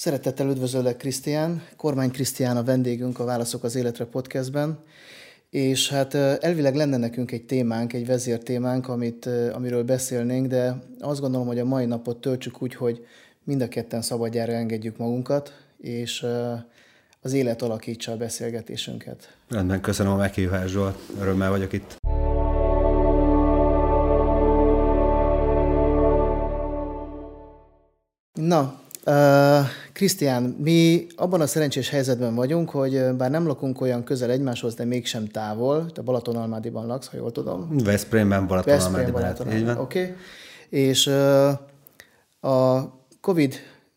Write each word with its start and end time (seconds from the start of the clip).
Szeretettel 0.00 0.48
üdvözöllek, 0.48 0.96
Krisztián. 0.96 1.62
Kormány 1.76 2.10
Krisztián 2.10 2.56
a 2.56 2.62
vendégünk 2.62 3.18
a 3.18 3.24
Válaszok 3.24 3.64
az 3.64 3.74
Életre 3.74 4.04
podcastben. 4.04 4.78
És 5.50 5.88
hát 5.88 6.14
elvileg 6.14 6.74
lenne 6.74 6.96
nekünk 6.96 7.32
egy 7.32 7.44
témánk, 7.44 7.92
egy 7.92 8.06
vezértémánk, 8.06 8.88
amit, 8.88 9.26
amiről 9.52 9.82
beszélnénk, 9.82 10.46
de 10.46 10.82
azt 10.98 11.20
gondolom, 11.20 11.46
hogy 11.46 11.58
a 11.58 11.64
mai 11.64 11.84
napot 11.84 12.20
töltsük 12.20 12.62
úgy, 12.62 12.74
hogy 12.74 13.06
mind 13.44 13.60
a 13.60 13.68
ketten 13.68 14.02
szabadjára 14.02 14.52
engedjük 14.52 14.96
magunkat, 14.96 15.52
és 15.78 16.26
az 17.20 17.32
élet 17.32 17.62
alakítsa 17.62 18.12
a 18.12 18.16
beszélgetésünket. 18.16 19.36
Rendben, 19.48 19.80
köszönöm 19.80 20.12
a 20.12 20.16
meghívást, 20.16 20.72
Zsolt. 20.72 20.98
Örömmel 21.20 21.50
vagyok 21.50 21.72
itt. 21.72 21.96
Na, 28.32 28.80
Krisztián, 29.92 30.44
uh, 30.44 30.64
mi 30.64 31.06
abban 31.16 31.40
a 31.40 31.46
szerencsés 31.46 31.88
helyzetben 31.88 32.34
vagyunk, 32.34 32.70
hogy 32.70 33.14
bár 33.16 33.30
nem 33.30 33.46
lakunk 33.46 33.80
olyan 33.80 34.04
közel 34.04 34.30
egymáshoz, 34.30 34.74
de 34.74 34.84
mégsem 34.84 35.26
távol. 35.26 35.90
Te 35.92 36.00
Balatonalmádiban 36.00 36.86
laksz, 36.86 37.06
ha 37.06 37.16
jól 37.16 37.32
tudom. 37.32 37.76
Veszprémben, 37.84 38.46
Balatonalmádiban. 38.46 39.22
Veszprém, 39.22 39.68
Oké. 39.68 40.02
Okay. 40.02 40.14
És 40.68 41.06
uh, 41.06 41.48
a 42.52 42.90
Covid 43.20 43.54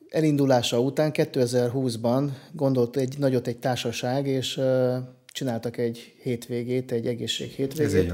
elindulása 0.09 0.79
után 0.79 1.11
2020-ban 1.13 2.29
gondolt 2.51 2.97
egy 2.97 3.15
nagyot 3.17 3.47
egy 3.47 3.57
társaság, 3.57 4.27
és 4.27 4.57
uh, 4.57 4.95
csináltak 5.25 5.77
egy 5.77 6.13
hétvégét, 6.21 6.91
egy 6.91 7.07
egészség 7.07 7.49
hétvégét. 7.51 8.13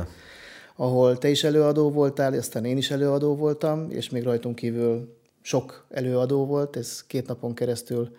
Ahol 0.76 1.18
te 1.18 1.30
is 1.30 1.44
előadó 1.44 1.92
voltál, 1.92 2.34
aztán 2.34 2.66
én 2.66 2.78
is 2.78 2.92
előadó 2.92 3.36
voltam, 3.36 3.88
és 3.90 4.10
még 4.10 4.24
rajtunk 4.24 4.56
kívül 4.56 5.17
sok 5.48 5.86
előadó 5.90 6.46
volt, 6.46 6.76
ez 6.76 7.04
két 7.06 7.28
napon 7.28 7.54
keresztül 7.54 8.16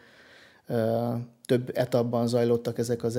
több 1.46 1.70
etapban 1.74 2.26
zajlottak 2.26 2.78
ezek 2.78 3.02
az 3.02 3.18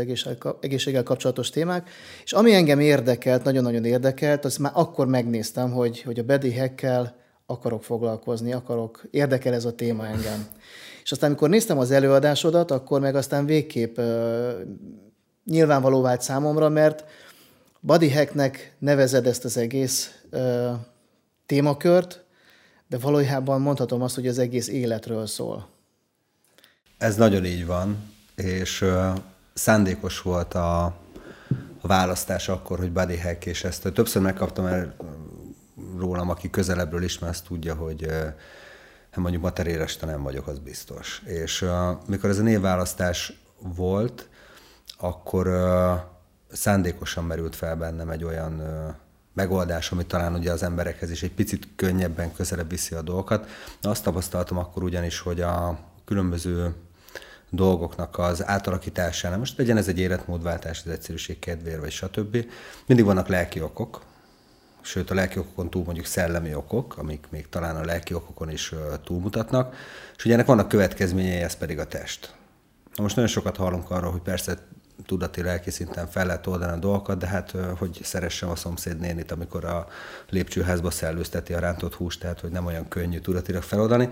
egészséggel 0.60 1.04
kapcsolatos 1.04 1.50
témák, 1.50 1.90
és 2.24 2.34
ami 2.34 2.54
engem 2.54 2.80
érdekelt, 2.80 3.44
nagyon-nagyon 3.44 3.86
érdekelt, 3.86 4.46
azt 4.46 4.60
már 4.60 4.72
akkor 4.76 5.08
megnéztem, 5.08 5.72
hogy, 5.72 6.02
hogy 6.02 6.20
a 6.20 6.24
Bedi 6.24 6.52
Hekkel 6.52 7.16
akarok 7.46 7.84
foglalkozni, 7.84 8.54
akarok, 8.54 9.04
érdekel 9.12 9.54
ez 9.54 9.66
a 9.66 9.76
téma 9.76 10.06
engem. 10.06 10.48
És 11.04 11.12
aztán, 11.12 11.30
amikor 11.30 11.50
néztem 11.50 11.78
az 11.78 11.92
előadásodat, 11.92 12.72
akkor 12.72 13.00
meg 13.00 13.16
aztán 13.16 13.46
végképp 13.46 13.98
uh, 13.98 14.06
nyilvánvaló 15.46 16.02
vált 16.02 16.22
számomra, 16.22 16.70
mert 16.70 17.04
Body 17.80 18.12
Hacknek 18.12 18.76
nevezed 18.80 19.28
ezt 19.28 19.46
az 19.46 19.58
egész 19.58 20.22
uh, 20.32 20.72
témakört, 21.46 22.28
de 22.90 22.98
valójában 22.98 23.62
mondhatom 23.62 24.02
azt, 24.02 24.16
hogy 24.16 24.28
az 24.28 24.38
egész 24.38 24.68
életről 24.68 25.28
szól. 25.28 25.68
Ez 26.98 27.16
nagyon 27.16 27.46
így 27.46 27.66
van, 27.66 28.14
és 28.36 28.82
uh, 28.82 29.18
szándékos 29.54 30.22
volt 30.22 30.54
a, 30.54 30.84
a 31.82 31.88
választás 31.88 32.50
akkor, 32.50 32.78
hogy 32.78 32.92
body 32.92 33.20
hack, 33.20 33.46
és 33.46 33.64
ezt 33.64 33.92
többször 33.94 34.22
megkaptam 34.22 34.66
el 34.66 34.96
rólam, 35.98 36.30
aki 36.30 36.50
közelebbről 36.50 37.04
ismer, 37.04 37.30
azt 37.30 37.46
tudja, 37.46 37.76
hogy 37.76 38.06
uh, 38.06 38.34
mondjuk 39.16 39.44
materéreste 39.44 40.06
nem 40.06 40.24
vagyok, 40.24 40.48
az 40.48 40.60
biztos. 40.60 41.22
És 41.26 41.62
uh, 41.62 41.70
mikor 42.08 42.30
ez 42.30 42.40
a 42.40 42.44
névválasztás 42.44 43.34
volt, 43.60 44.30
akkor 44.98 45.48
szándékosan 46.52 47.24
merült 47.24 47.56
fel 47.56 47.76
bennem 47.76 48.10
egy 48.10 48.24
olyan 48.24 48.62
megoldás, 49.40 49.92
ami 49.92 50.06
talán 50.06 50.34
ugye 50.34 50.52
az 50.52 50.64
emberekhez 50.64 51.12
is 51.12 51.24
egy 51.24 51.32
picit 51.32 51.68
könnyebben 51.76 52.34
közelebb 52.34 52.70
viszi 52.70 52.96
a 52.96 53.02
dolgokat. 53.02 53.48
Azt 53.82 54.04
tapasztaltam 54.04 54.58
akkor 54.58 54.84
ugyanis, 54.84 55.20
hogy 55.20 55.42
a 55.42 55.80
különböző 56.06 56.74
dolgoknak 57.50 58.18
az 58.18 58.48
átalakításánál, 58.48 59.38
most 59.38 59.58
legyen 59.58 59.78
ez 59.78 59.88
egy 59.88 60.00
életmódváltás, 60.00 60.82
az 60.86 60.92
egyszerűség 60.92 61.40
kedvéért, 61.40 61.80
vagy 61.80 61.92
stb. 61.92 62.46
Mindig 62.86 63.06
vannak 63.06 63.28
lelki 63.28 63.62
okok, 63.62 64.02
sőt 64.82 65.12
a 65.12 65.14
lelki 65.14 65.40
okokon 65.40 65.70
túl 65.70 65.84
mondjuk 65.84 66.06
szellemi 66.06 66.54
okok, 66.54 66.98
amik 66.98 67.28
még 67.30 67.50
talán 67.50 67.76
a 67.76 67.86
lelki 67.86 68.14
okokon 68.14 68.50
is 68.52 68.74
túlmutatnak, 69.04 69.76
és 70.18 70.26
ugye 70.26 70.34
ennek 70.34 70.46
vannak 70.46 70.68
következményei, 70.68 71.42
ez 71.42 71.56
pedig 71.56 71.80
a 71.80 71.88
test. 71.88 72.34
Na 72.96 73.04
most 73.04 73.16
nagyon 73.16 73.32
sokat 73.32 73.58
hallunk 73.58 73.92
arról, 73.92 74.12
hogy 74.12 74.22
persze 74.22 74.58
tudati 75.06 75.42
lelki 75.42 75.72
szinten 75.72 76.08
fel 76.08 76.26
lehet 76.26 76.48
oldani 76.48 76.72
a 76.72 76.80
dolgokat, 76.80 77.18
de 77.18 77.28
hát 77.28 77.54
hogy 77.78 78.00
szeressem 78.04 78.50
a 78.50 78.56
szomszéd 78.56 79.00
nénit, 79.00 79.32
amikor 79.32 79.66
a 79.66 79.88
lépcsőházba 80.30 80.92
szellőzteti 80.92 81.54
a 81.54 81.60
rántott 81.60 81.94
húst, 81.94 82.20
tehát 82.20 82.40
hogy 82.40 82.52
nem 82.52 82.66
olyan 82.66 82.88
könnyű 82.88 83.20
tudatilag 83.20 83.62
feloldani. 83.62 84.10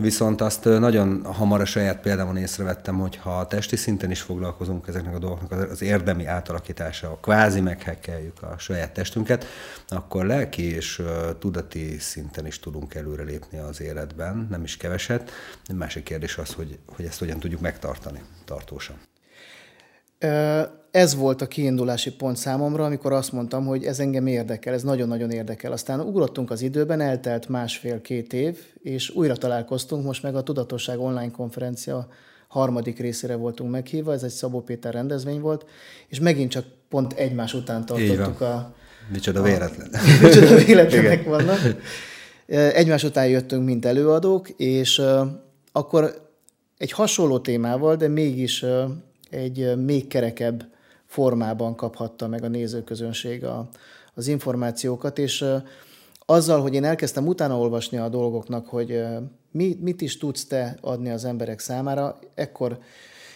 Viszont 0.00 0.40
azt 0.40 0.64
nagyon 0.64 1.24
hamar 1.24 1.60
a 1.60 1.64
saját 1.64 2.00
példámon 2.00 2.36
észrevettem, 2.36 2.98
hogy 2.98 3.16
ha 3.16 3.46
testi 3.46 3.76
szinten 3.76 4.10
is 4.10 4.20
foglalkozunk 4.20 4.88
ezeknek 4.88 5.14
a 5.14 5.18
dolgoknak 5.18 5.70
az 5.70 5.82
érdemi 5.82 6.26
átalakítása, 6.26 7.10
a 7.10 7.18
kvázi 7.20 7.60
meghekkeljük 7.60 8.42
a 8.42 8.54
saját 8.58 8.92
testünket, 8.92 9.46
akkor 9.88 10.26
lelki 10.26 10.74
és 10.74 11.02
tudati 11.38 11.98
szinten 11.98 12.46
is 12.46 12.58
tudunk 12.58 12.94
előrelépni 12.94 13.58
az 13.58 13.80
életben, 13.80 14.46
nem 14.50 14.62
is 14.62 14.76
keveset. 14.76 15.30
Másik 15.74 16.02
kérdés 16.02 16.38
az, 16.38 16.52
hogy, 16.52 16.78
hogy 16.86 17.04
ezt 17.04 17.18
hogyan 17.18 17.38
tudjuk 17.38 17.60
megtartani 17.60 18.22
tartósan. 18.44 18.96
Ez 20.90 21.14
volt 21.14 21.42
a 21.42 21.46
kiindulási 21.46 22.12
pont 22.12 22.36
számomra, 22.36 22.84
amikor 22.84 23.12
azt 23.12 23.32
mondtam, 23.32 23.66
hogy 23.66 23.84
ez 23.84 23.98
engem 23.98 24.26
érdekel, 24.26 24.74
ez 24.74 24.82
nagyon-nagyon 24.82 25.30
érdekel. 25.30 25.72
Aztán 25.72 26.00
ugrottunk 26.00 26.50
az 26.50 26.62
időben, 26.62 27.00
eltelt 27.00 27.48
másfél-két 27.48 28.32
év, 28.32 28.58
és 28.82 29.10
újra 29.10 29.36
találkoztunk, 29.36 30.04
most 30.04 30.22
meg 30.22 30.36
a 30.36 30.42
Tudatosság 30.42 31.00
online 31.00 31.30
konferencia 31.30 32.08
harmadik 32.48 32.98
részére 32.98 33.34
voltunk 33.34 33.70
meghívva, 33.70 34.12
ez 34.12 34.22
egy 34.22 34.30
Szabó 34.30 34.60
Péter 34.60 34.92
rendezvény 34.92 35.40
volt, 35.40 35.64
és 36.08 36.20
megint 36.20 36.50
csak 36.50 36.64
pont 36.88 37.12
egymás 37.12 37.54
után 37.54 37.86
tartottuk 37.86 38.40
a... 38.40 38.74
Micsoda 39.12 39.42
véletlen. 39.42 39.88
A, 39.92 39.98
micsoda 40.26 40.54
véletlenek 40.54 41.24
vannak. 41.24 41.58
Egymás 42.46 43.04
után 43.04 43.26
jöttünk, 43.26 43.64
mint 43.64 43.84
előadók, 43.84 44.48
és 44.48 45.02
akkor 45.72 46.28
egy 46.78 46.92
hasonló 46.92 47.38
témával, 47.38 47.96
de 47.96 48.08
mégis 48.08 48.64
egy 49.30 49.76
még 49.84 50.06
kerekebb 50.06 50.64
formában 51.06 51.74
kaphatta 51.74 52.28
meg 52.28 52.44
a 52.44 52.48
nézőközönség 52.48 53.44
a, 53.44 53.68
az 54.14 54.26
információkat, 54.26 55.18
és 55.18 55.44
azzal, 56.26 56.60
hogy 56.60 56.74
én 56.74 56.84
elkezdtem 56.84 57.26
utána 57.26 57.58
olvasni 57.58 57.98
a 57.98 58.08
dolgoknak, 58.08 58.66
hogy 58.66 59.02
mi, 59.50 59.78
mit 59.80 60.00
is 60.00 60.18
tudsz 60.18 60.46
te 60.46 60.76
adni 60.80 61.10
az 61.10 61.24
emberek 61.24 61.58
számára, 61.58 62.18
ekkor 62.34 62.78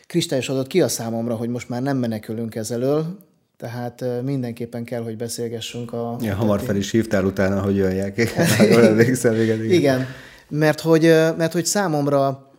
kristályosodott 0.06 0.66
ki 0.66 0.81
a 0.81 0.88
számomra, 0.88 1.34
hogy 1.34 1.48
most 1.48 1.69
már 1.69 1.82
nem 1.82 1.97
menekülünk 1.97 2.54
ezelől, 2.54 3.19
tehát 3.56 4.04
mindenképpen 4.22 4.84
kell, 4.84 5.02
hogy 5.02 5.16
beszélgessünk 5.16 5.92
a... 5.92 6.16
Ja, 6.20 6.34
hamar 6.34 6.60
fel 6.60 6.76
is 6.76 6.91
hívtál 6.91 7.25
utána, 7.25 7.60
hogy 7.60 7.76
jöjjek. 7.76 8.16
igen, 9.42 9.64
igen. 9.64 10.06
Mert 10.48 10.81
hogy, 10.81 11.02
mert 11.36 11.52
hogy 11.52 11.64
számomra 11.64 12.51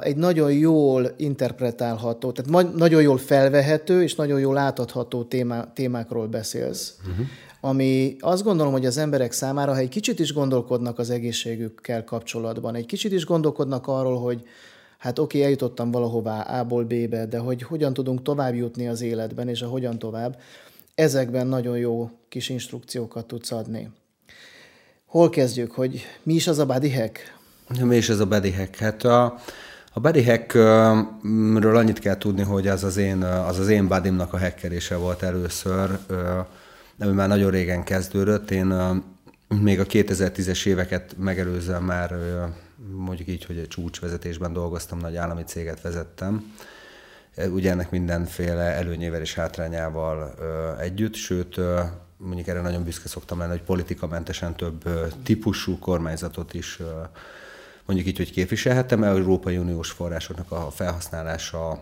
egy 0.00 0.16
nagyon 0.16 0.52
jól 0.52 1.10
interpretálható, 1.16 2.32
tehát 2.32 2.74
nagyon 2.74 3.02
jól 3.02 3.18
felvehető 3.18 4.02
és 4.02 4.14
nagyon 4.14 4.40
jól 4.40 4.56
átadható 4.56 5.24
témá, 5.24 5.72
témákról 5.74 6.26
beszélsz. 6.26 6.94
Uh-huh. 7.00 7.26
Ami 7.60 8.16
azt 8.20 8.42
gondolom, 8.42 8.72
hogy 8.72 8.86
az 8.86 8.96
emberek 8.96 9.32
számára, 9.32 9.72
ha 9.72 9.78
egy 9.78 9.88
kicsit 9.88 10.18
is 10.18 10.32
gondolkodnak 10.32 10.98
az 10.98 11.10
egészségükkel 11.10 12.04
kapcsolatban, 12.04 12.74
egy 12.74 12.86
kicsit 12.86 13.12
is 13.12 13.24
gondolkodnak 13.24 13.86
arról, 13.86 14.18
hogy 14.18 14.42
hát 14.98 15.18
oké, 15.18 15.36
okay, 15.36 15.42
eljutottam 15.42 15.90
valahová 15.90 16.40
A-ból 16.40 16.84
B-be, 16.84 17.26
de 17.26 17.38
hogy 17.38 17.62
hogyan 17.62 17.92
tudunk 17.92 18.22
tovább 18.22 18.54
jutni 18.54 18.88
az 18.88 19.00
életben, 19.00 19.48
és 19.48 19.62
a 19.62 19.68
hogyan 19.68 19.98
tovább, 19.98 20.40
ezekben 20.94 21.46
nagyon 21.46 21.78
jó 21.78 22.10
kis 22.28 22.48
instrukciókat 22.48 23.26
tudsz 23.26 23.52
adni. 23.52 23.90
Hol 25.06 25.30
kezdjük, 25.30 25.72
hogy 25.72 26.02
mi 26.22 26.34
is 26.34 26.46
az 26.46 26.58
a 26.58 26.66
body 26.66 26.92
hack? 26.92 27.33
Mi 27.68 27.96
is 27.96 28.08
ez 28.08 28.20
a 28.20 28.26
body 28.26 28.52
hack? 28.52 28.76
Hát 28.76 29.04
a, 29.04 29.38
a 29.92 30.00
body 30.00 30.24
hackről 30.24 31.76
annyit 31.76 31.98
kell 31.98 32.18
tudni, 32.18 32.42
hogy 32.42 32.68
az 32.68 32.84
az 32.84 32.96
én, 32.96 33.22
az, 33.22 33.58
az 33.58 33.68
én 33.68 33.88
bodymnak 33.88 34.32
a 34.32 34.38
hackerése 34.38 34.96
volt 34.96 35.22
először, 35.22 35.98
ami 36.98 37.12
már 37.12 37.28
nagyon 37.28 37.50
régen 37.50 37.84
kezdődött. 37.84 38.50
Én 38.50 38.74
még 39.48 39.80
a 39.80 39.84
2010-es 39.84 40.66
éveket 40.66 41.14
megelőzően 41.18 41.82
már 41.82 42.14
mondjuk 42.92 43.28
így, 43.28 43.44
hogy 43.44 43.68
csúcsvezetésben 43.68 44.52
dolgoztam, 44.52 44.98
nagy 44.98 45.16
állami 45.16 45.42
céget 45.42 45.80
vezettem. 45.80 46.54
Ugye 47.48 47.70
ennek 47.70 47.90
mindenféle 47.90 48.62
előnyével 48.62 49.20
és 49.20 49.34
hátrányával 49.34 50.34
együtt, 50.80 51.14
sőt, 51.14 51.60
mondjuk 52.16 52.46
erre 52.48 52.60
nagyon 52.60 52.84
büszke 52.84 53.08
szoktam 53.08 53.38
lenni, 53.38 53.50
hogy 53.50 53.62
politikamentesen 53.62 54.56
több 54.56 54.88
típusú 55.22 55.78
kormányzatot 55.78 56.54
is 56.54 56.78
mondjuk 57.86 58.08
így, 58.08 58.16
hogy 58.16 58.30
képviselhetem 58.30 59.02
Európai 59.02 59.56
Uniós 59.56 59.90
forrásoknak 59.90 60.50
a 60.50 60.70
felhasználása 60.70 61.80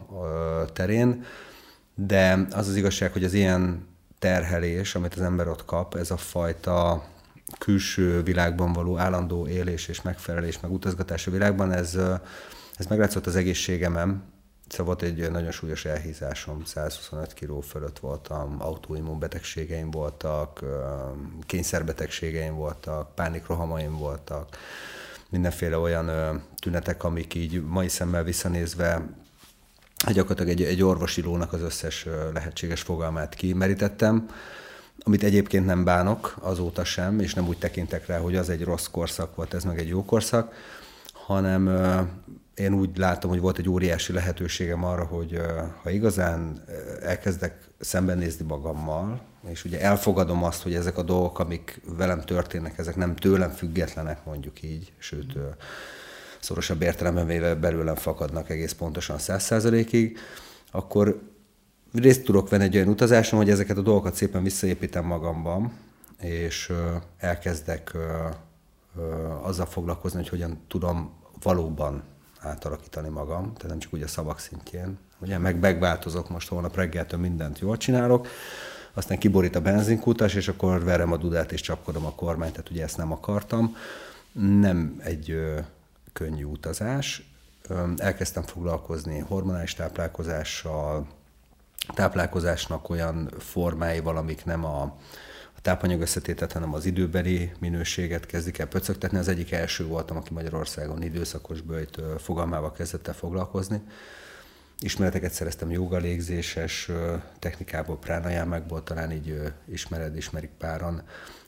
terén, 0.73 1.25
de 1.95 2.47
az 2.51 2.69
az 2.69 2.77
igazság, 2.77 3.13
hogy 3.13 3.25
az 3.25 3.33
ilyen 3.33 3.87
terhelés, 4.19 4.95
amit 4.95 5.15
az 5.15 5.21
ember 5.21 5.49
ott 5.49 5.65
kap, 5.65 5.95
ez 5.95 6.11
a 6.11 6.17
fajta 6.17 7.05
külső 7.59 8.23
világban 8.23 8.73
való 8.73 8.99
állandó 8.99 9.47
élés 9.47 9.89
és 9.89 10.03
megfelelés, 10.03 10.61
meg 10.61 10.73
utazgatás 10.73 11.27
a 11.27 11.31
világban, 11.31 11.73
ez, 11.73 11.99
Ez 12.77 12.87
meglátszott 12.87 13.27
az 13.27 13.37
egészségemem, 13.37 14.23
Szóval 14.73 14.87
volt 14.87 15.03
egy 15.03 15.31
nagyon 15.31 15.51
súlyos 15.51 15.85
elhízásom, 15.85 16.65
125 16.65 17.35
kiló 17.35 17.61
fölött 17.61 17.99
voltam, 17.99 18.57
autoimmunbetegségeim 18.59 19.91
voltak, 19.91 20.61
kényszerbetegségeim 21.47 22.55
voltak, 22.55 23.15
pánikrohamaim 23.15 23.97
voltak, 23.97 24.57
mindenféle 25.33 25.79
olyan 25.79 26.11
tünetek, 26.57 27.05
amik 27.05 27.35
így 27.35 27.63
mai 27.65 27.89
szemmel 27.89 28.25
visszanézve 28.25 29.03
gyakorlatilag 30.13 30.51
egy, 30.51 30.63
egy 30.63 30.83
orvosi 30.83 31.23
lónak 31.23 31.53
az 31.53 31.61
összes 31.61 32.07
lehetséges 32.33 32.81
fogalmát 32.81 33.35
kimerítettem, 33.35 34.29
amit 35.05 35.23
egyébként 35.23 35.67
nem 35.67 35.85
bánok 35.85 36.37
azóta 36.41 36.85
sem, 36.85 37.21
és 37.21 37.35
nem 37.35 37.49
úgy 37.49 37.59
tekintek 37.59 38.07
rá, 38.07 38.19
hogy 38.19 38.37
az 38.37 38.49
egy 38.49 38.65
rossz 38.65 38.87
korszak 38.87 39.37
volt, 39.37 39.55
ez 39.55 39.65
meg 39.65 39.79
egy 39.79 39.89
jó 39.89 40.05
korszak, 40.05 40.55
hanem 41.13 41.69
én 42.55 42.75
úgy 42.75 42.97
látom, 42.97 43.31
hogy 43.31 43.41
volt 43.41 43.59
egy 43.59 43.69
óriási 43.69 44.13
lehetőségem 44.13 44.85
arra, 44.85 45.05
hogy 45.05 45.41
ha 45.83 45.91
igazán 45.91 46.65
elkezdek 47.03 47.69
szembenézni 47.81 48.45
magammal, 48.47 49.21
és 49.49 49.65
ugye 49.65 49.81
elfogadom 49.81 50.45
azt, 50.45 50.63
hogy 50.63 50.75
ezek 50.75 50.99
a 50.99 51.03
dolgok, 51.03 51.39
amik 51.39 51.81
velem 51.97 52.21
történnek, 52.21 52.79
ezek 52.79 52.97
nem 52.97 53.17
tőlem 53.17 53.51
függetlenek, 53.51 54.25
mondjuk 54.25 54.63
így, 54.63 54.93
sőt, 54.99 55.33
szorosabb 56.41 56.83
értelemben 56.83 57.27
véve 57.27 57.55
belőlem 57.55 57.95
fakadnak 57.95 58.51
egész 58.51 58.73
pontosan 58.73 59.19
száz 59.19 59.43
százalékig, 59.43 60.19
akkor 60.71 61.23
részt 61.93 62.25
tudok 62.25 62.49
venni 62.49 62.65
egy 62.65 62.77
olyan 62.77 62.89
utazáson, 62.89 63.39
hogy 63.39 63.51
ezeket 63.51 63.77
a 63.77 63.83
dolgokat 63.83 64.15
szépen 64.15 64.43
visszaépítem 64.43 65.05
magamban, 65.05 65.73
és 66.21 66.73
elkezdek 67.19 67.97
azzal 69.43 69.67
foglalkozni, 69.67 70.19
hogy 70.19 70.29
hogyan 70.29 70.61
tudom 70.69 71.13
valóban 71.43 72.03
átalakítani 72.43 73.09
magam, 73.09 73.43
tehát 73.43 73.69
nem 73.69 73.79
csak 73.79 73.95
úgy 73.95 74.03
a 74.03 74.09
szavak 74.09 74.39
szintjén. 74.39 74.99
Ugye 75.19 75.39
meg 75.39 75.59
megváltozok 75.59 76.31
most 76.31 76.49
holnap 76.49 76.77
reggeltől 76.77 77.21
mindent 77.21 77.59
jól 77.59 77.77
csinálok, 77.77 78.29
aztán 78.95 79.19
kiborít 79.19 79.57
a 79.57 79.61
benzinkutas, 79.61 80.35
és 80.35 80.49
akkor 80.49 80.85
verem 80.85 81.13
a 81.13 81.17
dudát 81.17 81.53
és 81.53 81.61
csapkodom 81.61 82.07
a 82.07 82.15
kormányt, 82.15 82.53
tehát 82.53 82.71
ugye 82.71 82.83
ezt 82.83 82.97
nem 82.97 83.13
akartam. 83.13 83.77
Nem 84.61 84.97
egy 84.99 85.31
ö, 85.31 85.59
könnyű 86.13 86.45
utazás. 86.45 87.31
Ö, 87.69 87.89
elkezdtem 87.97 88.43
foglalkozni 88.43 89.19
hormonális 89.19 89.75
táplálkozással, 89.75 91.07
táplálkozásnak 91.95 92.91
olyan 92.91 93.31
formáival, 93.39 94.17
amik 94.17 94.45
nem 94.45 94.65
a, 94.65 94.97
tápanyag 95.63 96.01
összetétet, 96.01 96.53
hanem 96.53 96.75
az 96.75 96.85
időbeli 96.85 97.53
minőséget 97.59 98.27
kezdik 98.27 98.59
el 98.59 98.67
pöcögtetni. 98.67 99.19
Az 99.19 99.29
egyik 99.29 99.53
első 99.53 99.87
voltam, 99.87 100.17
aki 100.17 100.33
Magyarországon 100.33 101.03
időszakos 101.03 101.61
bőjt 101.61 102.01
fogalmával 102.19 102.73
kezdett 102.73 103.09
el 103.09 103.15
foglalkozni. 103.15 103.83
Ismereteket 104.79 105.33
szereztem 105.33 105.71
joga 105.71 105.97
légzéses 105.97 106.91
technikából, 107.39 107.99
pránajámákból, 107.99 108.83
talán 108.83 109.13
így 109.13 109.53
ismered, 109.69 110.17
ismerik 110.17 110.51
páran 110.59 111.03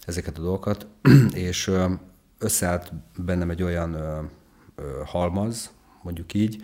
ezeket 0.07 0.39
a 0.39 0.41
dolgokat, 0.41 0.87
és 1.49 1.71
összeállt 2.39 2.93
bennem 3.17 3.51
egy 3.51 3.63
olyan 3.63 3.97
halmaz, 5.05 5.71
mondjuk 6.03 6.35
így, 6.35 6.63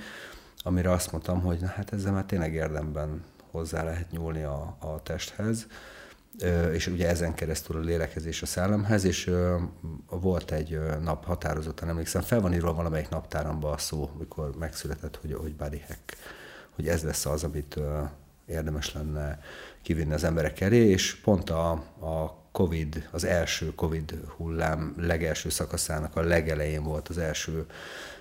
amire 0.62 0.92
azt 0.92 1.12
mondtam, 1.12 1.40
hogy 1.40 1.58
na, 1.60 1.66
hát 1.66 1.92
ezzel 1.92 2.12
már 2.12 2.24
tényleg 2.24 2.54
érdemben 2.54 3.24
hozzá 3.50 3.82
lehet 3.82 4.10
nyúlni 4.10 4.42
a, 4.42 4.76
a 4.78 5.02
testhez 5.02 5.66
és 6.72 6.86
ugye 6.86 7.08
ezen 7.08 7.34
keresztül 7.34 7.76
a 7.76 7.80
lélekezés 7.80 8.42
a 8.42 8.46
szellemhez, 8.46 9.04
és 9.04 9.30
volt 10.06 10.52
egy 10.52 10.80
nap 11.02 11.24
határozottan, 11.24 11.88
emlékszem, 11.88 12.22
fel 12.22 12.40
van 12.40 12.52
írva 12.52 12.74
valamelyik 12.74 13.08
naptáramba 13.08 13.70
a 13.70 13.78
szó, 13.78 14.10
mikor 14.18 14.56
megszületett, 14.58 15.16
hogy, 15.16 15.32
hogy 15.32 15.56
body 15.56 15.82
hack, 15.88 16.16
hogy 16.70 16.88
ez 16.88 17.02
lesz 17.02 17.26
az, 17.26 17.44
amit 17.44 17.80
érdemes 18.50 18.94
lenne 18.94 19.40
kivinni 19.82 20.12
az 20.12 20.24
emberek 20.24 20.60
elé, 20.60 20.88
és 20.88 21.14
pont 21.14 21.50
a, 21.50 21.70
a 22.00 22.38
Covid, 22.52 23.08
az 23.10 23.24
első 23.24 23.74
Covid 23.74 24.20
hullám 24.36 24.94
legelső 24.98 25.48
szakaszának 25.48 26.16
a 26.16 26.20
legelején 26.20 26.82
volt 26.82 27.08
az 27.08 27.18
első 27.18 27.66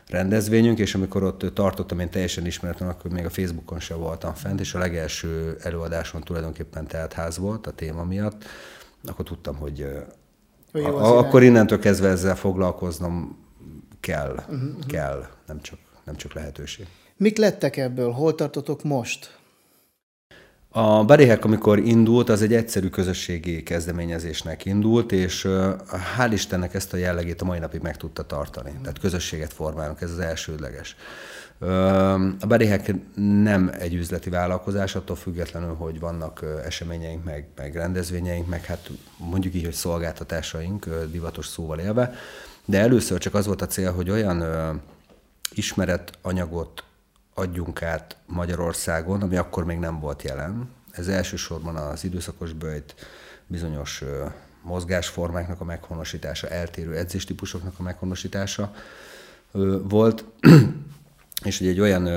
rendezvényünk, 0.08 0.80
és 0.80 0.96
amikor 0.96 1.24
ott 1.24 1.54
tartottam, 1.54 2.00
én 2.00 2.10
teljesen 2.10 2.46
ismeretlen, 2.46 2.90
akkor 2.90 3.12
még 3.12 3.26
a 3.26 3.30
Facebookon 3.30 3.80
sem 3.80 3.98
voltam 3.98 4.34
fent, 4.34 4.60
és 4.60 4.74
a 4.74 4.80
legelső 4.80 5.58
előadáson 5.62 6.22
tulajdonképpen 6.22 6.88
teltház 6.88 7.38
volt 7.38 7.68
a 7.68 7.72
téma 7.72 8.04
miatt, 8.04 8.44
akkor 9.06 9.26
tudtam, 9.26 9.56
hogy 9.56 9.88
a, 10.72 10.78
a, 10.78 11.18
akkor 11.18 11.44
innentől 11.44 11.80
kezdve 11.80 12.08
ezzel 12.08 12.36
foglalkoznom 12.36 13.38
kell, 14.00 14.44
uh-huh. 14.50 14.86
kell, 14.88 15.28
nem 15.48 15.62
csak, 15.62 15.80
nem 16.04 16.16
csak 16.16 16.34
lehetőség. 16.34 16.88
Mik 17.18 17.38
lettek 17.38 17.78
ebből? 17.78 18.12
Hol 18.12 18.36
tartotok 18.36 18.84
most? 18.84 19.39
A 20.80 21.04
Baréhek, 21.04 21.46
amikor 21.46 21.80
indult, 21.80 22.30
az 22.30 22.42
egy 22.42 22.54
egyszerű 22.54 22.88
közösségi 22.88 23.64
kezdeményezésnek 23.64 24.66
indult, 24.66 25.12
és 25.12 25.48
hál' 26.18 26.30
Istennek 26.32 26.74
ezt 26.74 26.94
a 26.94 26.98
jellegét 26.98 27.42
a 27.42 27.46
mai 27.46 27.60
napig 27.60 27.82
meg 27.82 27.98
tudta 27.98 28.24
tartani. 28.24 28.72
Tehát 28.82 29.00
közösséget 29.00 29.54
formálunk, 29.54 30.02
ez 30.02 30.12
az 30.12 30.20
elsődleges. 30.20 30.96
A 32.40 32.48
Baréhek 32.48 32.94
nem 33.44 33.72
egy 33.80 33.94
üzleti 33.94 34.30
vállalkozás, 34.30 34.96
attól 34.96 35.16
függetlenül, 35.16 35.74
hogy 35.74 36.00
vannak 36.00 36.46
eseményeink, 36.66 37.24
meg, 37.24 37.48
meg 37.56 37.76
rendezvényeink, 37.76 38.48
meg 38.48 38.66
hát 38.66 38.90
mondjuk 39.18 39.56
így, 39.56 39.64
hogy 39.64 39.74
szolgáltatásaink, 39.74 40.88
divatos 41.12 41.48
szóval 41.48 41.80
élve, 41.80 42.14
de 42.66 42.80
először 42.80 43.20
csak 43.20 43.34
az 43.34 43.46
volt 43.46 43.62
a 43.62 43.68
cél, 43.68 43.92
hogy 43.92 44.10
olyan 44.10 44.44
ismeretanyagot 45.52 46.84
adjunk 47.40 47.82
át 47.82 48.18
Magyarországon, 48.26 49.22
ami 49.22 49.36
akkor 49.36 49.66
még 49.66 49.78
nem 49.78 50.00
volt 50.00 50.22
jelen. 50.24 50.70
Ez 50.92 51.08
elsősorban 51.08 51.76
az 51.76 52.04
időszakos 52.04 52.54
bőjt 52.54 52.96
bizonyos 53.48 54.04
mozgásformáknak 54.62 55.62
a 55.62 55.64
meghonosítása, 55.64 56.48
eltérő 56.48 56.96
edzéstípusoknak 56.96 57.74
a 57.78 57.84
meghonosítása 57.84 58.74
volt, 59.84 60.26
és 61.44 61.58
hogy 61.58 61.68
egy 61.68 61.80
olyan 61.80 62.08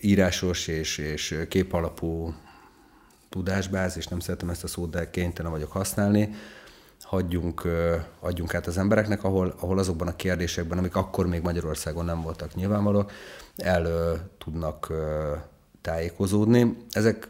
írásos 0.00 0.66
és, 0.66 0.98
és 0.98 1.44
képalapú 1.48 2.34
tudásbázis, 3.28 4.06
nem 4.06 4.20
szeretem 4.20 4.50
ezt 4.50 4.64
a 4.64 4.66
szót, 4.66 4.90
de 4.90 5.10
kénytelen 5.10 5.50
vagyok 5.50 5.72
használni, 5.72 6.34
hagyjunk, 7.04 7.68
adjunk 8.20 8.54
át 8.54 8.66
az 8.66 8.78
embereknek, 8.78 9.24
ahol, 9.24 9.54
ahol 9.60 9.78
azokban 9.78 10.08
a 10.08 10.16
kérdésekben, 10.16 10.78
amik 10.78 10.96
akkor 10.96 11.26
még 11.26 11.42
Magyarországon 11.42 12.04
nem 12.04 12.22
voltak 12.22 12.54
nyilvánvalók, 12.54 13.10
el 13.56 13.88
tudnak 14.38 14.92
tájékozódni. 15.80 16.76
Ezek 16.90 17.28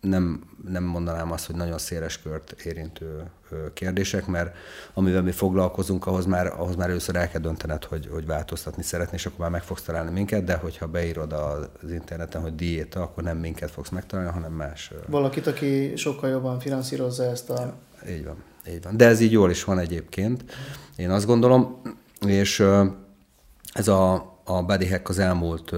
nem, 0.00 0.44
nem 0.68 0.84
mondanám 0.84 1.32
azt, 1.32 1.46
hogy 1.46 1.54
nagyon 1.54 1.78
széles 1.78 2.22
kört 2.22 2.50
érintő 2.50 3.30
kérdések, 3.74 4.26
mert 4.26 4.56
amivel 4.94 5.22
mi 5.22 5.30
foglalkozunk, 5.30 6.06
ahhoz 6.06 6.26
már, 6.26 6.46
ahhoz 6.46 6.76
már 6.76 6.88
először 6.88 7.16
el 7.16 7.28
kell 7.28 7.40
döntened, 7.40 7.84
hogy, 7.84 8.08
hogy 8.12 8.26
változtatni 8.26 8.82
szeretnél, 8.82 9.14
és 9.14 9.26
akkor 9.26 9.38
már 9.38 9.50
meg 9.50 9.62
fogsz 9.62 9.82
találni 9.82 10.10
minket, 10.10 10.44
de 10.44 10.54
hogyha 10.54 10.86
beírod 10.86 11.32
az 11.32 11.90
interneten, 11.90 12.42
hogy 12.42 12.54
diéta, 12.54 13.02
akkor 13.02 13.22
nem 13.22 13.38
minket 13.38 13.70
fogsz 13.70 13.88
megtalálni, 13.88 14.30
hanem 14.30 14.52
más. 14.52 14.92
Valakit, 15.06 15.46
aki 15.46 15.96
sokkal 15.96 16.30
jobban 16.30 16.58
finanszírozza 16.58 17.24
ezt 17.24 17.50
a... 17.50 17.74
Így 18.08 18.24
van, 18.24 18.36
így 18.68 18.82
van. 18.82 18.96
De 18.96 19.06
ez 19.06 19.20
így 19.20 19.32
jól 19.32 19.50
is 19.50 19.64
van 19.64 19.78
egyébként, 19.78 20.44
én 20.96 21.10
azt 21.10 21.26
gondolom, 21.26 21.80
és 22.26 22.64
ez 23.72 23.88
a, 23.88 24.12
a 24.44 24.62
Body 24.62 24.88
Hack 24.88 25.08
az 25.08 25.18
elmúlt 25.18 25.72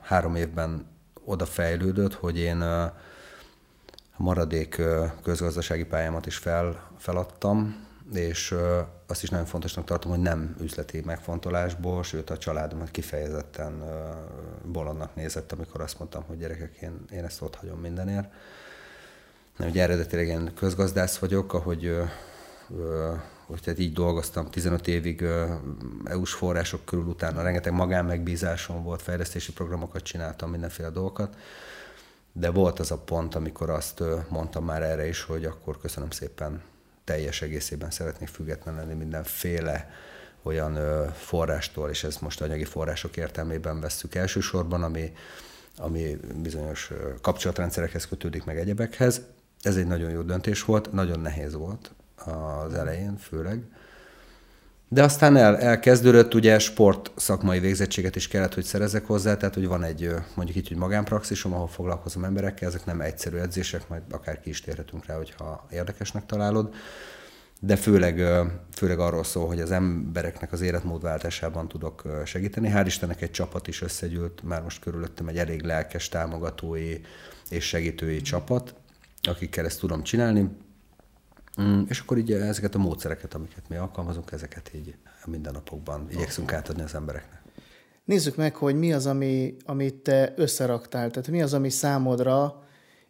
három 0.00 0.34
évben 0.36 0.86
oda 1.24 1.46
fejlődött, 1.46 2.14
hogy 2.14 2.38
én 2.38 2.60
a 2.60 4.22
maradék 4.22 4.82
közgazdasági 5.22 5.84
pályámat 5.84 6.26
is 6.26 6.36
fel, 6.36 6.90
feladtam, 6.98 7.86
és 8.12 8.54
azt 9.06 9.22
is 9.22 9.28
nagyon 9.28 9.46
fontosnak 9.46 9.84
tartom, 9.84 10.10
hogy 10.10 10.20
nem 10.20 10.56
üzleti 10.60 11.02
megfontolásból, 11.04 12.02
sőt 12.02 12.30
a 12.30 12.38
családomat 12.38 12.90
kifejezetten 12.90 13.82
bolondnak 14.64 15.14
nézett, 15.14 15.52
amikor 15.52 15.80
azt 15.80 15.98
mondtam, 15.98 16.24
hogy 16.26 16.38
gyerekek, 16.38 16.76
én, 16.76 17.04
én 17.10 17.24
ezt 17.24 17.42
ott 17.42 17.54
hagyom 17.54 17.80
mindenért. 17.80 18.32
Ugye 19.58 19.82
eredetileg 19.82 20.26
én 20.26 20.54
közgazdász 20.54 21.18
vagyok, 21.18 21.54
ahogy 21.54 21.96
hogy 23.46 23.60
tehát 23.60 23.78
így 23.78 23.92
dolgoztam 23.92 24.50
15 24.50 24.88
évig 24.88 25.24
EU-s 26.04 26.32
források 26.32 26.84
körül, 26.84 27.04
utána 27.04 27.42
rengeteg 27.42 27.72
magánmegbízásom 27.72 28.82
volt, 28.82 29.02
fejlesztési 29.02 29.52
programokat 29.52 30.02
csináltam, 30.02 30.50
mindenféle 30.50 30.90
dolgokat, 30.90 31.36
de 32.32 32.50
volt 32.50 32.78
az 32.78 32.90
a 32.90 32.98
pont, 32.98 33.34
amikor 33.34 33.70
azt 33.70 34.02
mondtam 34.28 34.64
már 34.64 34.82
erre 34.82 35.08
is, 35.08 35.22
hogy 35.22 35.44
akkor 35.44 35.78
köszönöm 35.78 36.10
szépen, 36.10 36.62
teljes 37.04 37.42
egészében 37.42 37.90
szeretnék 37.90 38.28
független 38.28 38.74
lenni 38.74 38.94
mindenféle 38.94 39.90
olyan 40.42 40.78
forrástól, 41.12 41.90
és 41.90 42.04
ez 42.04 42.16
most 42.16 42.40
anyagi 42.40 42.64
források 42.64 43.16
értelmében 43.16 43.80
vesszük 43.80 44.14
elsősorban, 44.14 44.82
ami, 44.82 45.12
ami 45.76 46.16
bizonyos 46.42 46.90
kapcsolatrendszerekhez 47.20 48.06
kötődik 48.06 48.44
meg 48.44 48.58
egyebekhez. 48.58 49.20
Ez 49.64 49.76
egy 49.76 49.86
nagyon 49.86 50.10
jó 50.10 50.22
döntés 50.22 50.64
volt, 50.64 50.92
nagyon 50.92 51.20
nehéz 51.20 51.54
volt 51.54 51.94
az 52.24 52.74
elején 52.74 53.16
főleg, 53.16 53.64
De 54.88 55.02
aztán 55.02 55.36
el, 55.36 55.58
elkezdődött, 55.58 56.34
ugye 56.34 56.58
sport 56.58 57.12
szakmai 57.16 57.58
végzettséget 57.58 58.16
is 58.16 58.28
kellett, 58.28 58.54
hogy 58.54 58.64
szerezek 58.64 59.06
hozzá, 59.06 59.36
tehát 59.36 59.54
hogy 59.54 59.66
van 59.66 59.82
egy 59.82 60.14
mondjuk 60.34 60.56
így, 60.56 60.68
hogy 60.68 60.76
magánpraxisom, 60.76 61.52
ahol 61.52 61.68
foglalkozom 61.68 62.24
emberekkel, 62.24 62.68
ezek 62.68 62.84
nem 62.84 63.00
egyszerű 63.00 63.36
edzések, 63.36 63.88
majd 63.88 64.02
akár 64.10 64.40
ki 64.40 64.48
is 64.48 64.60
térhetünk 64.60 65.06
rá, 65.06 65.16
hogyha 65.16 65.66
érdekesnek 65.70 66.26
találod, 66.26 66.74
de 67.60 67.76
főleg, 67.76 68.22
főleg 68.72 68.98
arról 68.98 69.24
szól, 69.24 69.46
hogy 69.46 69.60
az 69.60 69.70
embereknek 69.70 70.52
az 70.52 70.60
életmódváltásában 70.60 71.68
tudok 71.68 72.02
segíteni. 72.24 72.70
Hál' 72.74 72.82
Istennek 72.86 73.22
egy 73.22 73.30
csapat 73.30 73.68
is 73.68 73.82
összegyűlt, 73.82 74.42
már 74.42 74.62
most 74.62 74.80
körülöttem 74.80 75.28
egy 75.28 75.38
elég 75.38 75.62
lelkes 75.62 76.08
támogatói 76.08 77.00
és 77.48 77.64
segítői 77.64 78.20
csapat, 78.20 78.74
akikkel 79.26 79.64
ezt 79.64 79.80
tudom 79.80 80.02
csinálni 80.02 80.50
Mm, 81.62 81.82
és 81.88 82.00
akkor 82.00 82.18
így 82.18 82.32
ezeket 82.32 82.74
a 82.74 82.78
módszereket, 82.78 83.34
amiket 83.34 83.68
mi 83.68 83.76
alkalmazunk, 83.76 84.32
ezeket 84.32 84.70
így 84.74 84.94
a 85.24 85.30
mindennapokban 85.30 86.06
igyekszünk 86.10 86.52
átadni 86.52 86.82
az 86.82 86.94
embereknek. 86.94 87.42
Nézzük 88.04 88.36
meg, 88.36 88.56
hogy 88.56 88.74
mi 88.74 88.92
az, 88.92 89.06
ami, 89.06 89.56
amit 89.64 89.94
te 89.94 90.32
összeraktál. 90.36 91.10
Tehát 91.10 91.28
mi 91.28 91.42
az, 91.42 91.54
ami 91.54 91.70
számodra 91.70 92.62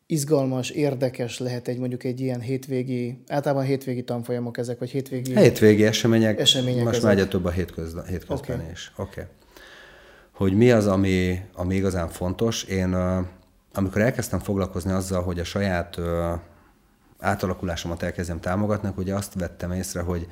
izgalmas, 0.06 0.70
érdekes 0.70 1.38
lehet 1.38 1.68
egy 1.68 1.78
mondjuk 1.78 2.04
egy 2.04 2.20
ilyen 2.20 2.40
hétvégi, 2.40 3.22
általában 3.26 3.64
hétvégi 3.64 4.04
tanfolyamok 4.04 4.58
ezek, 4.58 4.78
vagy 4.78 4.90
hétvégi... 4.90 5.36
Hétvégi 5.36 5.84
események, 5.84 6.40
események 6.40 6.84
most 6.84 7.02
már 7.02 7.12
egyre 7.12 7.26
több 7.26 7.44
a 7.44 7.50
hétközben, 7.50 8.06
hétközben 8.06 8.58
okay. 8.58 8.70
is. 8.72 8.92
Oké. 8.96 9.20
Okay. 9.20 9.32
Hogy 10.32 10.52
mi 10.56 10.70
az, 10.70 10.86
ami, 10.86 11.40
ami 11.54 11.74
igazán 11.74 12.08
fontos. 12.08 12.62
Én 12.62 12.96
amikor 13.74 14.00
elkezdtem 14.00 14.38
foglalkozni 14.38 14.92
azzal, 14.92 15.22
hogy 15.22 15.38
a 15.38 15.44
saját 15.44 15.98
átalakulásomat 17.18 18.02
elkezdjem 18.02 18.40
támogatni, 18.40 18.90
hogy 18.94 19.10
azt 19.10 19.34
vettem 19.34 19.72
észre, 19.72 20.00
hogy 20.00 20.26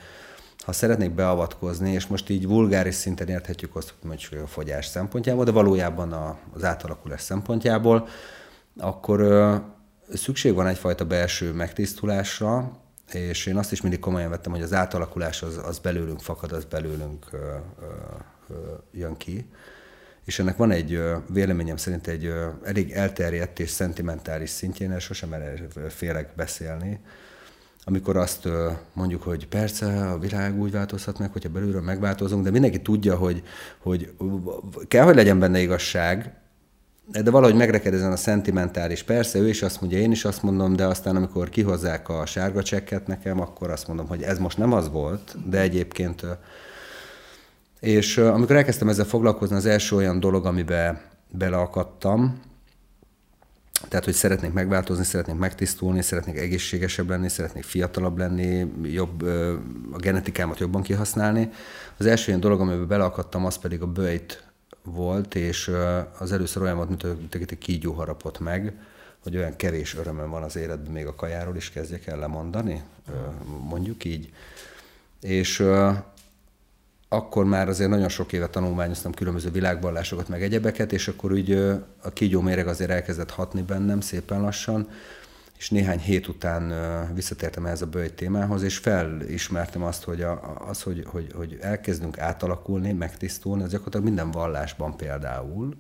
ha 0.58 0.72
szeretnék 0.72 1.10
beavatkozni, 1.10 1.92
és 1.92 2.06
most 2.06 2.28
így 2.28 2.46
vulgáris 2.46 2.94
szinten 2.94 3.28
érthetjük 3.28 3.76
azt, 3.76 3.88
hogy 3.88 4.08
mondjuk 4.08 4.42
a 4.42 4.46
fogyás 4.46 4.86
szempontjából, 4.86 5.44
de 5.44 5.50
valójában 5.50 6.12
a, 6.12 6.38
az 6.54 6.64
átalakulás 6.64 7.20
szempontjából, 7.20 8.08
akkor 8.78 9.20
ö, 9.20 9.56
szükség 10.12 10.54
van 10.54 10.66
egyfajta 10.66 11.04
belső 11.04 11.52
megtisztulásra, 11.52 12.80
és 13.12 13.46
én 13.46 13.56
azt 13.56 13.72
is 13.72 13.80
mindig 13.80 13.98
komolyan 14.00 14.30
vettem, 14.30 14.52
hogy 14.52 14.62
az 14.62 14.72
átalakulás 14.72 15.42
az, 15.42 15.60
az 15.64 15.78
belőlünk 15.78 16.20
fakad, 16.20 16.52
az 16.52 16.64
belőlünk 16.64 17.26
ö, 17.30 17.36
ö, 17.36 17.86
ö, 18.48 18.54
jön 18.92 19.16
ki 19.16 19.50
és 20.24 20.38
ennek 20.38 20.56
van 20.56 20.70
egy 20.70 21.02
véleményem 21.28 21.76
szerint 21.76 22.06
egy 22.06 22.32
elég 22.64 22.90
elterjedt 22.90 23.60
és 23.60 23.70
szentimentális 23.70 24.50
szintjén, 24.50 24.98
sosem 24.98 25.34
félek 25.88 26.28
beszélni, 26.36 27.00
amikor 27.84 28.16
azt 28.16 28.48
mondjuk, 28.92 29.22
hogy 29.22 29.48
persze 29.48 30.10
a 30.10 30.18
világ 30.18 30.60
úgy 30.60 30.70
változhat 30.72 31.18
meg, 31.18 31.32
hogyha 31.32 31.48
belülről 31.48 31.82
megváltozunk, 31.82 32.44
de 32.44 32.50
mindenki 32.50 32.82
tudja, 32.82 33.16
hogy, 33.16 33.42
hogy 33.78 34.12
kell, 34.88 35.04
hogy 35.04 35.14
legyen 35.14 35.38
benne 35.38 35.60
igazság, 35.60 36.32
de 37.06 37.30
valahogy 37.30 37.54
megreked 37.54 37.94
ezen 37.94 38.12
a 38.12 38.16
szentimentális. 38.16 39.02
Persze, 39.02 39.38
ő 39.38 39.48
is 39.48 39.62
azt 39.62 39.80
mondja, 39.80 39.98
én 39.98 40.10
is 40.10 40.24
azt 40.24 40.42
mondom, 40.42 40.76
de 40.76 40.86
aztán 40.86 41.16
amikor 41.16 41.48
kihozzák 41.48 42.08
a 42.08 42.26
sárga 42.26 42.62
csekket 42.62 43.06
nekem, 43.06 43.40
akkor 43.40 43.70
azt 43.70 43.86
mondom, 43.86 44.06
hogy 44.06 44.22
ez 44.22 44.38
most 44.38 44.58
nem 44.58 44.72
az 44.72 44.90
volt, 44.90 45.48
de 45.48 45.60
egyébként 45.60 46.26
és 47.82 48.18
amikor 48.18 48.56
elkezdtem 48.56 48.88
ezzel 48.88 49.04
foglalkozni, 49.04 49.56
az 49.56 49.66
első 49.66 49.96
olyan 49.96 50.20
dolog, 50.20 50.46
amiben 50.46 51.00
beleakadtam, 51.30 52.40
tehát, 53.88 54.04
hogy 54.04 54.14
szeretnék 54.14 54.52
megváltozni, 54.52 55.04
szeretnék 55.04 55.36
megtisztulni, 55.36 56.02
szeretnék 56.02 56.38
egészségesebb 56.38 57.08
lenni, 57.08 57.28
szeretnék 57.28 57.64
fiatalabb 57.64 58.18
lenni, 58.18 58.72
jobb, 58.82 59.22
a 59.92 59.96
genetikámat 59.96 60.58
jobban 60.58 60.82
kihasználni. 60.82 61.50
Az 61.96 62.06
első 62.06 62.28
ilyen 62.28 62.40
dolog, 62.40 62.60
amiben 62.60 62.86
beleakadtam, 62.86 63.46
az 63.46 63.56
pedig 63.56 63.82
a 63.82 63.86
bőjt 63.86 64.44
volt, 64.82 65.34
és 65.34 65.70
az 66.18 66.32
először 66.32 66.62
olyan 66.62 66.76
volt, 66.76 66.88
mint 66.88 67.34
egy 67.34 67.58
kígyó 67.58 67.92
harapott 67.92 68.38
meg, 68.40 68.74
hogy 69.22 69.36
olyan 69.36 69.56
kevés 69.56 69.96
örömöm 69.96 70.30
van 70.30 70.42
az 70.42 70.56
életben, 70.56 70.92
még 70.92 71.06
a 71.06 71.14
kajáról 71.14 71.56
is 71.56 71.70
kezdjek 71.70 72.06
el 72.06 72.18
lemondani, 72.18 72.82
mondjuk 73.68 74.04
így. 74.04 74.32
És 75.20 75.64
akkor 77.12 77.44
már 77.44 77.68
azért 77.68 77.90
nagyon 77.90 78.08
sok 78.08 78.32
éve 78.32 78.46
tanulmányoztam 78.46 79.12
különböző 79.12 79.50
világvallásokat, 79.50 80.28
meg 80.28 80.42
egyebeket, 80.42 80.92
és 80.92 81.08
akkor 81.08 81.32
úgy 81.32 81.52
a 82.02 82.12
kígyó 82.12 82.40
méreg 82.40 82.66
azért 82.66 82.90
elkezdett 82.90 83.30
hatni 83.30 83.62
bennem 83.62 84.00
szépen 84.00 84.40
lassan, 84.40 84.88
és 85.58 85.70
néhány 85.70 85.98
hét 85.98 86.28
után 86.28 86.72
visszatértem 87.14 87.66
ehhez 87.66 87.82
a 87.82 87.86
bőjt 87.86 88.14
témához, 88.14 88.62
és 88.62 88.78
felismertem 88.78 89.82
azt, 89.82 90.04
hogy, 90.04 90.22
a, 90.22 90.56
az, 90.68 90.82
hogy, 90.82 91.04
hogy, 91.06 91.32
hogy 91.34 91.58
elkezdünk 91.60 92.18
átalakulni, 92.18 92.92
megtisztulni, 92.92 93.62
az 93.62 93.70
gyakorlatilag 93.70 94.06
minden 94.06 94.30
vallásban 94.30 94.96
például 94.96 95.74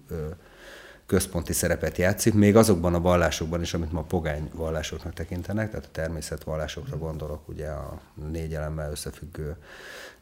központi 1.12 1.52
szerepet 1.52 1.98
játszik, 1.98 2.34
még 2.34 2.56
azokban 2.56 2.94
a 2.94 3.00
vallásokban 3.00 3.60
is, 3.60 3.74
amit 3.74 3.92
ma 3.92 4.02
pogány 4.02 4.50
vallásoknak 4.54 5.12
tekintenek, 5.12 5.70
tehát 5.70 5.84
a 5.84 5.88
természetvallásokra 5.92 6.98
gondolok, 6.98 7.48
ugye 7.48 7.68
a 7.68 8.00
négy 8.30 8.54
elemmel 8.54 8.90
összefüggő 8.90 9.56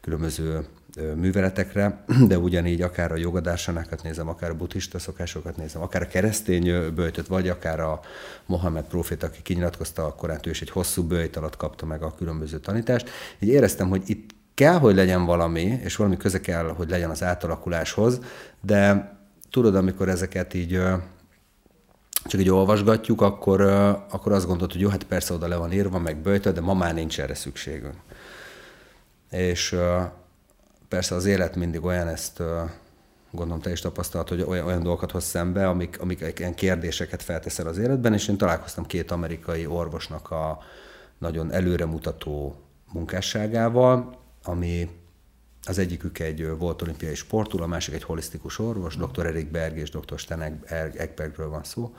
különböző 0.01 0.65
műveletekre, 1.15 2.03
de 2.27 2.37
ugyanígy 2.37 2.81
akár 2.81 3.11
a 3.11 3.15
jogadársanákat 3.15 4.03
nézem, 4.03 4.27
akár 4.27 4.49
a 4.49 4.55
buddhista 4.55 4.99
szokásokat 4.99 5.57
nézem, 5.57 5.81
akár 5.81 6.01
a 6.01 6.07
keresztény 6.07 6.93
bőjtöt, 6.93 7.27
vagy 7.27 7.49
akár 7.49 7.79
a 7.79 7.99
Mohamed 8.45 8.83
profét, 8.83 9.23
aki 9.23 9.41
kinyilatkozta 9.41 10.05
a 10.05 10.15
korán, 10.15 10.39
ő 10.43 10.49
is 10.49 10.61
egy 10.61 10.69
hosszú 10.69 11.03
bőjt 11.03 11.37
alatt 11.37 11.57
kapta 11.57 11.85
meg 11.85 12.01
a 12.01 12.15
különböző 12.15 12.59
tanítást. 12.59 13.09
Így 13.39 13.49
éreztem, 13.49 13.89
hogy 13.89 14.01
itt 14.05 14.29
kell, 14.53 14.77
hogy 14.77 14.95
legyen 14.95 15.25
valami, 15.25 15.79
és 15.83 15.95
valami 15.95 16.17
köze 16.17 16.39
kell, 16.39 16.67
hogy 16.67 16.89
legyen 16.89 17.09
az 17.09 17.23
átalakuláshoz, 17.23 18.19
de 18.61 19.19
tudod, 19.51 19.75
amikor 19.75 20.09
ezeket 20.09 20.53
így 20.53 20.81
csak 22.23 22.41
így 22.41 22.49
olvasgatjuk, 22.49 23.21
akkor, 23.21 23.61
akkor 24.09 24.31
azt 24.31 24.45
gondolod, 24.45 24.71
hogy 24.71 24.81
jó, 24.81 24.89
hát 24.89 25.03
persze 25.03 25.33
oda 25.33 25.47
le 25.47 25.55
van 25.55 25.71
írva, 25.71 25.99
meg 25.99 26.17
bőjtő, 26.17 26.51
de 26.51 26.61
ma 26.61 26.73
már 26.73 26.93
nincs 26.93 27.19
erre 27.19 27.33
szükségünk. 27.33 27.95
És 29.29 29.75
persze 30.87 31.15
az 31.15 31.25
élet 31.25 31.55
mindig 31.55 31.83
olyan, 31.83 32.07
ezt 32.07 32.43
gondolom 33.31 33.61
te 33.61 33.71
is 33.71 33.79
tapasztalat, 33.79 34.29
hogy 34.29 34.41
olyan, 34.41 34.65
olyan 34.65 34.83
dolgokat 34.83 35.11
hoz 35.11 35.23
szembe, 35.23 35.67
amik, 35.67 36.01
amik 36.01 36.33
ilyen 36.37 36.55
kérdéseket 36.55 37.21
felteszel 37.21 37.67
az 37.67 37.77
életben, 37.77 38.13
és 38.13 38.27
én 38.27 38.37
találkoztam 38.37 38.85
két 38.85 39.11
amerikai 39.11 39.65
orvosnak 39.65 40.31
a 40.31 40.59
nagyon 41.17 41.51
előremutató 41.51 42.55
munkásságával, 42.93 44.17
ami 44.43 44.89
az 45.63 45.77
egyikük 45.77 46.19
egy 46.19 46.57
volt 46.57 46.81
olimpiai 46.81 47.15
sportul, 47.15 47.61
a 47.61 47.67
másik 47.67 47.93
egy 47.93 48.03
holisztikus 48.03 48.59
orvos, 48.59 48.95
dr. 48.95 49.25
Erik 49.25 49.51
Berg 49.51 49.77
és 49.77 49.89
dr. 49.89 50.19
Sten 50.19 50.61
Ekbergről 50.97 51.49
van 51.49 51.63
szó, 51.63 51.95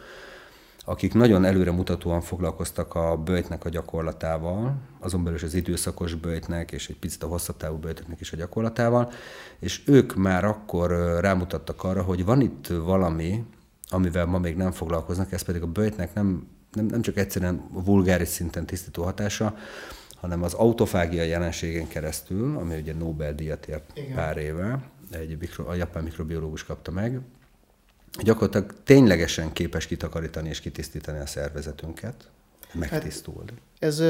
akik 0.85 1.15
nagyon 1.15 1.45
előremutatóan 1.45 2.21
foglalkoztak 2.21 2.95
a 2.95 3.17
bőjtnek 3.17 3.65
a 3.65 3.69
gyakorlatával, 3.69 4.75
azon 5.01 5.23
belül 5.23 5.39
is 5.39 5.45
az 5.45 5.55
időszakos 5.55 6.15
bőjtnek, 6.15 6.73
és 6.73 6.89
egy 6.89 6.99
picit 6.99 7.23
a 7.23 7.27
hosszabb 7.27 7.57
távú 7.57 7.77
bőjtöknek 7.77 8.21
is 8.21 8.33
a 8.33 8.37
gyakorlatával, 8.37 9.13
és 9.59 9.83
ők 9.87 10.15
már 10.15 10.45
akkor 10.45 11.19
rámutattak 11.21 11.85
arra, 11.85 12.03
hogy 12.03 12.25
van 12.25 12.41
itt 12.41 12.67
valami, 12.67 13.45
amivel 13.89 14.27
ma 14.27 14.39
még 14.39 14.57
nem 14.57 14.71
foglalkoznak, 14.71 15.33
ez 15.33 15.43
pedig 15.43 15.63
a 15.63 15.67
bőjtnek 15.67 16.15
nem, 16.15 16.47
nem, 16.73 16.87
nem 16.87 17.03
csak 17.03 17.17
egyszerűen 17.17 17.69
vulgáris 17.71 18.29
szinten 18.29 18.67
tisztító 18.67 19.03
hatása, 19.03 19.57
hanem 20.23 20.43
az 20.43 20.55
autofágia 20.55 21.23
jelenségen 21.23 21.89
keresztül, 21.89 22.57
ami 22.57 22.77
ugye 22.77 22.95
Nobel-díjat 22.95 23.67
ért 23.67 23.91
Igen. 23.95 24.15
pár 24.15 24.37
éve, 24.37 24.83
egy 25.11 25.37
mikro, 25.41 25.69
a 25.69 25.75
japán 25.75 26.03
mikrobiológus 26.03 26.65
kapta 26.65 26.91
meg, 26.91 27.21
gyakorlatilag 28.23 28.75
ténylegesen 28.85 29.53
képes 29.53 29.87
kitakarítani 29.87 30.49
és 30.49 30.61
kitisztítani 30.61 31.19
a 31.19 31.27
szervezetünket, 31.27 32.31
megtisztulni. 32.73 33.51
Hát 33.51 33.91
ez 33.91 34.01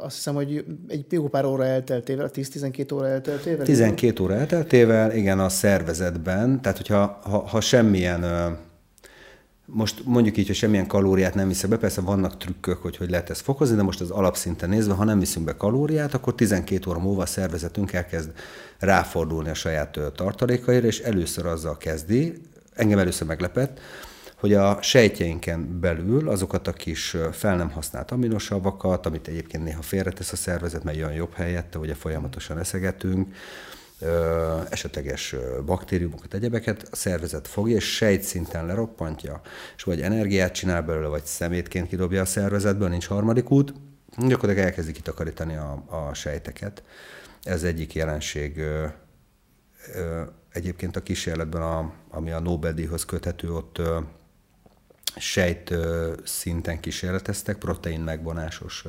azt 0.00 0.14
hiszem, 0.14 0.34
hogy 0.34 0.64
egy 0.88 1.04
jó 1.08 1.28
pár 1.28 1.44
óra 1.44 1.64
elteltével, 1.64 2.30
10-12 2.34 2.94
óra 2.94 3.08
elteltével? 3.08 3.64
12 3.64 4.22
óra 4.22 4.34
elteltével, 4.34 5.16
igen, 5.16 5.40
a 5.40 5.48
szervezetben. 5.48 6.60
Tehát, 6.60 6.76
hogyha 6.76 7.20
ha, 7.22 7.38
ha 7.38 7.60
semmilyen 7.60 8.24
most 9.72 10.02
mondjuk 10.04 10.36
így, 10.36 10.46
hogy 10.46 10.56
semmilyen 10.56 10.86
kalóriát 10.86 11.34
nem 11.34 11.48
viszek 11.48 11.70
be, 11.70 11.78
persze 11.78 12.00
vannak 12.00 12.36
trükkök, 12.36 12.82
hogy 12.82 12.96
hogy 12.96 13.10
lehet 13.10 13.30
ezt 13.30 13.40
fokozni, 13.40 13.76
de 13.76 13.82
most 13.82 14.00
az 14.00 14.10
alapszinten 14.10 14.68
nézve, 14.68 14.94
ha 14.94 15.04
nem 15.04 15.18
viszünk 15.18 15.44
be 15.46 15.56
kalóriát, 15.56 16.14
akkor 16.14 16.34
12 16.34 16.90
óra 16.90 16.98
múlva 16.98 17.22
a 17.22 17.26
szervezetünk 17.26 17.92
elkezd 17.92 18.32
ráfordulni 18.78 19.48
a 19.48 19.54
saját 19.54 19.98
tartalékaira, 20.14 20.86
és 20.86 20.98
először 20.98 21.46
azzal 21.46 21.76
kezdi, 21.76 22.40
engem 22.74 22.98
először 22.98 23.26
meglepett, 23.26 23.80
hogy 24.36 24.54
a 24.54 24.78
sejtjeinken 24.82 25.80
belül 25.80 26.28
azokat 26.28 26.68
a 26.68 26.72
kis 26.72 27.16
fel 27.32 27.56
nem 27.56 27.70
használt 27.70 28.10
aminosavakat, 28.10 29.06
amit 29.06 29.28
egyébként 29.28 29.64
néha 29.64 29.82
félretesz 29.82 30.32
a 30.32 30.36
szervezet, 30.36 30.84
mert 30.84 30.96
jön 30.96 31.12
jobb 31.12 31.32
helyette, 31.34 31.78
ugye 31.78 31.94
folyamatosan 31.94 32.58
eszegetünk, 32.58 33.34
esetleges 34.70 35.34
baktériumokat, 35.64 36.34
egyebeket, 36.34 36.88
a 36.90 36.96
szervezet 36.96 37.48
fogja, 37.48 37.76
és 37.76 37.94
sejtszinten 37.94 38.66
leroppantja, 38.66 39.40
és 39.76 39.82
vagy 39.82 40.00
energiát 40.00 40.52
csinál 40.52 40.82
belőle, 40.82 41.08
vagy 41.08 41.24
szemétként 41.24 41.88
kidobja 41.88 42.20
a 42.20 42.24
szervezetből, 42.24 42.88
nincs 42.88 43.06
harmadik 43.06 43.50
út, 43.50 43.74
gyakorlatilag 44.16 44.66
elkezdi 44.66 44.92
kitakarítani 44.92 45.56
a, 45.56 45.84
a 45.86 46.14
sejteket. 46.14 46.82
Ez 47.42 47.62
egyik 47.62 47.94
jelenség. 47.94 48.62
Egyébként 50.52 50.96
a 50.96 51.02
kísérletben, 51.02 51.62
a, 51.62 51.92
ami 52.08 52.30
a 52.30 52.40
Nobel-díjhoz 52.40 53.04
köthető, 53.04 53.52
ott 53.52 53.80
sejt 55.16 55.74
szinten 56.24 56.80
kísérleteztek, 56.80 57.56
protein 57.56 58.00
megvonásos 58.00 58.84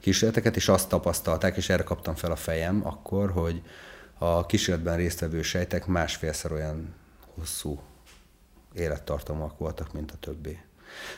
kísérleteket, 0.00 0.56
és 0.56 0.68
azt 0.68 0.88
tapasztalták, 0.88 1.56
és 1.56 1.68
erre 1.68 1.82
kaptam 1.82 2.14
fel 2.14 2.30
a 2.30 2.36
fejem 2.36 2.80
akkor, 2.84 3.30
hogy 3.30 3.62
a 4.18 4.46
kísérletben 4.46 4.96
résztvevő 4.96 5.42
sejtek 5.42 5.86
másfélszer 5.86 6.52
olyan 6.52 6.94
hosszú 7.34 7.80
élettartamúak 8.72 9.58
voltak, 9.58 9.92
mint 9.92 10.10
a 10.10 10.16
többi. 10.20 10.58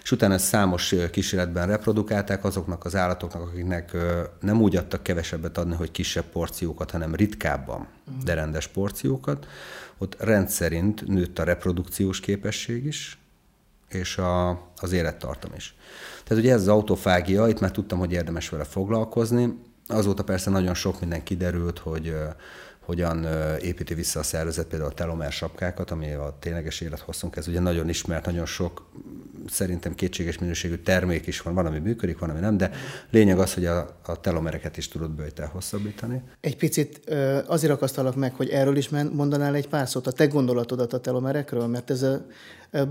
És 0.03 0.11
utána 0.11 0.39
számos 0.39 0.95
kísérletben 1.11 1.67
reprodukálták 1.67 2.45
azoknak 2.45 2.85
az 2.85 2.97
állatoknak, 2.97 3.43
akiknek 3.43 3.97
nem 4.41 4.61
úgy 4.61 4.77
adtak 4.77 5.03
kevesebbet 5.03 5.59
adni, 5.59 5.75
hogy 5.75 5.91
kisebb 5.91 6.25
porciókat, 6.25 6.91
hanem 6.91 7.15
ritkábban, 7.15 7.87
de 8.25 8.35
rendes 8.35 8.67
porciókat. 8.67 9.47
Ott 9.99 10.17
rendszerint 10.23 11.07
nőtt 11.07 11.39
a 11.39 11.45
reprodukciós 11.45 12.21
képesség 12.21 12.85
is, 12.85 13.19
és 13.89 14.19
a, 14.19 14.51
az 14.77 14.93
élettartam 14.93 15.51
is. 15.57 15.75
Tehát 16.25 16.43
ugye 16.43 16.53
ez 16.53 16.61
az 16.61 16.69
autofágia, 16.69 17.49
itt 17.49 17.61
már 17.61 17.71
tudtam, 17.71 17.99
hogy 17.99 18.13
érdemes 18.13 18.49
vele 18.49 18.65
foglalkozni. 18.65 19.59
Azóta 19.87 20.25
persze 20.25 20.51
nagyon 20.51 20.75
sok 20.75 21.01
minden 21.01 21.23
kiderült, 21.23 21.79
hogy 21.79 22.15
hogyan 22.89 23.27
építi 23.61 23.95
vissza 23.95 24.19
a 24.21 24.23
szervezet 24.23 24.67
például 24.67 24.91
a 24.91 24.95
telomer 24.95 25.33
sapkákat, 25.33 25.91
ami 25.91 26.13
a 26.13 26.37
tényleges 26.39 26.81
élethosszunk, 26.81 27.37
ez 27.37 27.49
ugye 27.49 27.61
nagyon 27.61 27.89
ismert, 27.89 28.25
nagyon 28.25 28.47
sok 28.47 28.91
szerintem 29.49 29.95
kétséges 29.95 30.39
minőségű 30.39 30.77
termék 30.77 31.27
is 31.27 31.41
van, 31.41 31.55
van, 31.55 31.67
ami 31.67 31.79
működik, 31.79 32.19
van, 32.19 32.31
ami 32.31 32.41
nem, 32.41 32.57
de 32.57 32.71
lényeg 33.11 33.39
az, 33.39 33.55
hogy 33.55 33.65
a, 33.65 33.99
a 34.07 34.21
telomereket 34.21 34.77
is 34.77 34.89
tudod 34.89 35.11
bőjtel 35.11 35.47
hosszabbítani. 35.47 36.23
Egy 36.41 36.57
picit 36.57 37.15
azért 37.47 37.73
akasztalak 37.73 38.17
meg, 38.17 38.35
hogy 38.35 38.49
erről 38.49 38.77
is 38.77 38.89
mondanál 38.89 39.55
egy 39.55 39.69
pár 39.69 39.89
szót, 39.89 40.07
a 40.07 40.13
te 40.13 40.27
gondolatodat 40.27 40.93
a 40.93 41.01
telomerekről, 41.01 41.67
mert 41.67 41.91
ez 41.91 42.03
a, 42.03 42.27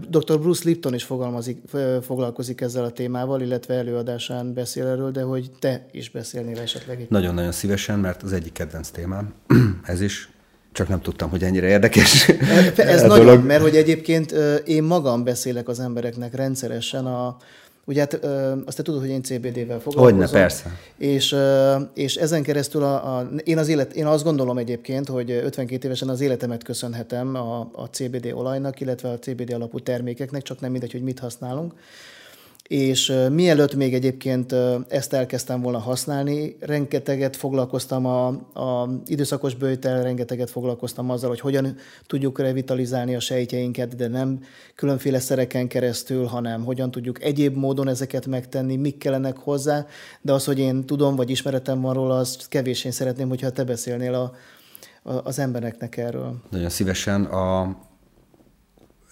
Dr. 0.10 0.40
Bruce 0.40 0.62
Lipton 0.66 0.94
is 0.94 1.04
fogalmazik, 1.04 1.62
foglalkozik 2.02 2.62
ezzel 2.62 2.84
a 2.84 2.92
témával, 2.92 3.42
illetve 3.42 3.74
előadásán 3.74 4.54
beszél 4.54 4.86
erről, 4.86 5.12
de 5.12 5.22
hogy 5.22 5.52
te 5.60 5.86
is 5.92 6.10
beszélnél 6.10 6.60
esetleg. 6.60 7.06
Nagyon-nagyon 7.10 7.52
szívesen, 7.52 8.00
mert 8.00 8.24
az 8.24 8.34
egyik 8.34 8.54
kedvenc 8.54 8.90
témám, 8.90 9.34
ez 9.88 10.02
is, 10.02 10.30
csak 10.72 10.88
nem 10.88 11.02
tudtam, 11.02 11.30
hogy 11.30 11.44
ennyire 11.44 11.68
érdekes. 11.68 12.28
Ez 12.76 13.02
nagyon, 13.02 13.26
dolog. 13.26 13.46
mert 13.46 13.62
hogy 13.62 13.76
egyébként 13.76 14.32
én 14.66 14.84
magam 14.84 15.24
beszélek 15.24 15.68
az 15.68 15.80
embereknek 15.80 16.36
rendszeresen 16.36 17.06
a, 17.06 17.38
Ugye 17.90 18.00
hát 18.00 18.14
azt 18.66 18.78
te 18.78 18.84
tudod, 18.84 19.00
hogy 19.00 19.10
én 19.10 19.24
CBD-vel 19.24 19.80
foglalkozom. 19.80 20.04
Hogyne, 20.04 20.30
persze. 20.30 20.78
És, 20.98 21.36
és 21.94 22.16
ezen 22.16 22.44
keresztül 22.44 22.84
a, 22.84 23.18
a, 23.18 23.30
én, 23.44 23.58
az 23.58 23.68
élet, 23.68 23.94
én 23.94 24.06
azt 24.06 24.24
gondolom 24.24 24.58
egyébként, 24.58 25.08
hogy 25.08 25.32
52 25.32 25.86
évesen 25.86 26.10
az 26.10 26.22
életemet 26.22 26.64
köszönhetem 26.64 27.36
a, 27.36 27.60
a 27.60 27.86
CBD 27.92 28.32
olajnak, 28.34 28.80
illetve 28.80 29.10
a 29.10 29.20
CBD 29.20 29.54
alapú 29.54 29.80
termékeknek, 29.80 30.42
csak 30.42 30.60
nem 30.60 30.72
mindegy, 30.72 30.92
hogy 30.92 31.04
mit 31.04 31.20
használunk 31.20 31.74
és 32.68 33.14
mielőtt 33.32 33.76
még 33.76 33.94
egyébként 33.94 34.56
ezt 34.88 35.14
elkezdtem 35.14 35.62
volna 35.62 35.78
használni, 35.78 36.58
rengeteget 36.60 37.36
foglalkoztam 37.36 38.06
a, 38.06 38.28
a 38.54 38.90
időszakos 39.06 39.56
bőjtel, 39.56 40.04
rengeteget 40.04 40.50
foglalkoztam 40.50 41.10
azzal, 41.10 41.30
hogy 41.30 41.40
hogyan 41.40 41.76
tudjuk 42.06 42.40
revitalizálni 42.40 43.16
a 43.16 43.20
sejtjeinket, 43.20 43.96
de 43.96 44.08
nem 44.08 44.40
különféle 44.76 45.20
szereken 45.20 45.68
keresztül, 45.68 46.26
hanem 46.26 46.64
hogyan 46.64 46.92
tudjuk 46.92 47.24
egyéb 47.24 47.56
módon 47.56 47.88
ezeket 47.88 48.26
megtenni, 48.26 48.76
mik 48.76 48.98
kellenek 48.98 49.38
hozzá, 49.38 49.86
de 50.22 50.34
az, 50.34 50.46
hogy 50.46 50.60
én 50.60 50.86
tudom, 50.86 51.16
vagy 51.16 51.30
ismeretem 51.30 51.82
van 51.82 51.94
róla, 51.94 52.18
az 52.18 52.48
kevés 52.48 52.84
én 52.84 52.92
szeretném, 52.92 53.30
hogyha 53.30 53.50
te 53.50 53.64
beszélnél 53.64 54.14
a, 54.14 54.34
az 55.24 55.40
embereknek 55.40 55.98
erről. 55.98 56.36
Nagyon 56.50 56.70
szívesen. 56.70 57.24
A, 57.24 57.78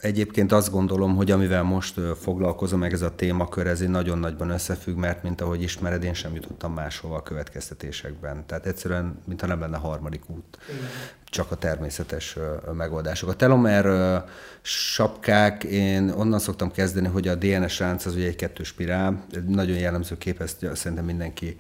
Egyébként 0.02 0.52
azt 0.52 0.72
gondolom, 0.72 1.16
hogy 1.16 1.32
amivel 1.32 1.64
most 1.64 2.00
foglalkozom, 2.22 2.80
meg 2.80 2.94
ez 2.94 3.02
a 3.02 3.16
témakör, 3.16 3.68
ez 3.68 3.80
nagyon 3.80 4.18
nagyban 4.18 4.50
összefügg, 4.50 4.96
mert 4.96 5.24
mint 5.24 5.42
ahogy 5.42 5.62
ismered, 5.62 6.04
én 6.04 6.14
sem 6.14 6.36
jutottam 6.36 6.74
máshova 6.74 7.16
a 7.16 7.24
következtetésekben. 7.24 8.46
Tehát 8.46 8.66
egyszerűen, 8.66 9.20
mintha 9.26 9.48
nem 9.48 9.60
lenne 9.60 9.78
harmadik 9.78 10.30
út. 10.30 10.58
Igen. 10.70 10.90
Csak 11.26 11.52
a 11.52 11.56
természetes 11.56 12.38
megoldások. 12.74 13.30
A 13.30 13.34
telomer 13.34 14.24
sapkák, 14.62 15.64
én 15.64 16.10
onnan 16.10 16.40
szoktam 16.40 16.72
kezdeni, 16.72 17.08
hogy 17.08 17.28
a 17.28 17.36
DNS 17.36 17.80
ránc 17.80 18.06
az 18.06 18.16
ugye 18.16 18.28
egy 18.28 18.36
kettős 18.36 18.68
spirál, 18.68 19.26
nagyon 19.48 19.78
jellemző 19.78 20.18
kép, 20.18 20.42
ezt 20.42 20.68
szerintem 20.74 21.06
mindenki 21.06 21.58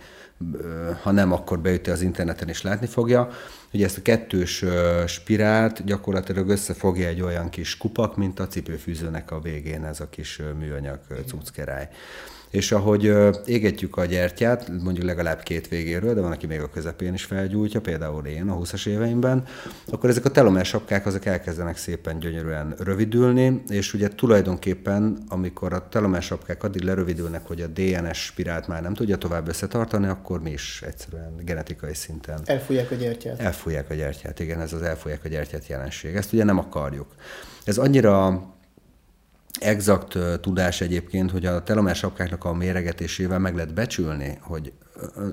ha 1.01 1.11
nem, 1.11 1.31
akkor 1.31 1.59
beüti 1.59 1.89
az 1.89 2.01
interneten 2.01 2.47
és 2.47 2.61
látni 2.61 2.87
fogja. 2.87 3.29
Ugye 3.73 3.85
ezt 3.85 3.97
a 3.97 4.01
kettős 4.01 4.65
spirált 5.05 5.83
gyakorlatilag 5.83 6.49
összefogja 6.49 7.07
egy 7.07 7.21
olyan 7.21 7.49
kis 7.49 7.77
kupak, 7.77 8.17
mint 8.17 8.39
a 8.39 8.47
cipőfűzőnek 8.47 9.31
a 9.31 9.39
végén 9.39 9.83
ez 9.83 9.99
a 9.99 10.09
kis 10.09 10.41
műanyag 10.59 10.99
cuckerály 11.27 11.89
és 12.55 12.71
ahogy 12.71 13.13
égetjük 13.45 13.97
a 13.97 14.05
gyertyát, 14.05 14.69
mondjuk 14.83 15.05
legalább 15.05 15.43
két 15.43 15.67
végéről, 15.67 16.13
de 16.13 16.21
van, 16.21 16.31
aki 16.31 16.47
még 16.47 16.61
a 16.61 16.69
közepén 16.69 17.13
is 17.13 17.23
felgyújtja, 17.23 17.81
például 17.81 18.25
én 18.25 18.49
a 18.49 18.57
20-as 18.57 18.87
éveimben, 18.87 19.43
akkor 19.91 20.09
ezek 20.09 20.25
a 20.25 20.29
telomer 20.29 20.65
sapkák 20.65 21.05
azok 21.05 21.25
elkezdenek 21.25 21.77
szépen 21.77 22.19
gyönyörűen 22.19 22.75
rövidülni, 22.79 23.63
és 23.67 23.93
ugye 23.93 24.07
tulajdonképpen, 24.07 25.23
amikor 25.27 25.73
a 25.73 25.87
telomer 25.89 26.21
sapkák 26.21 26.63
addig 26.63 26.81
lerövidülnek, 26.81 27.47
hogy 27.47 27.61
a 27.61 27.67
DNS 27.67 28.17
spirált 28.17 28.67
már 28.67 28.81
nem 28.81 28.93
tudja 28.93 29.17
tovább 29.17 29.47
összetartani, 29.47 30.07
akkor 30.07 30.41
mi 30.41 30.51
is 30.51 30.81
egyszerűen 30.85 31.33
genetikai 31.43 31.93
szinten... 31.93 32.39
Elfújják 32.45 32.91
a 32.91 32.95
gyertyát. 32.95 33.39
Elfújják 33.39 33.89
a 33.89 33.93
gyertyát, 33.93 34.39
igen, 34.39 34.61
ez 34.61 34.73
az 34.73 34.81
elfújják 34.81 35.25
a 35.25 35.27
gyertyát 35.27 35.67
jelenség. 35.67 36.15
Ezt 36.15 36.33
ugye 36.33 36.43
nem 36.43 36.57
akarjuk. 36.57 37.07
Ez 37.63 37.77
annyira 37.77 38.43
exakt 39.61 40.17
tudás 40.41 40.81
egyébként, 40.81 41.31
hogy 41.31 41.45
a 41.45 41.63
telomer 41.63 41.95
sapkáknak 41.95 42.43
a 42.43 42.53
méregetésével 42.53 43.39
meg 43.39 43.55
lehet 43.55 43.73
becsülni, 43.73 44.37
hogy 44.41 44.73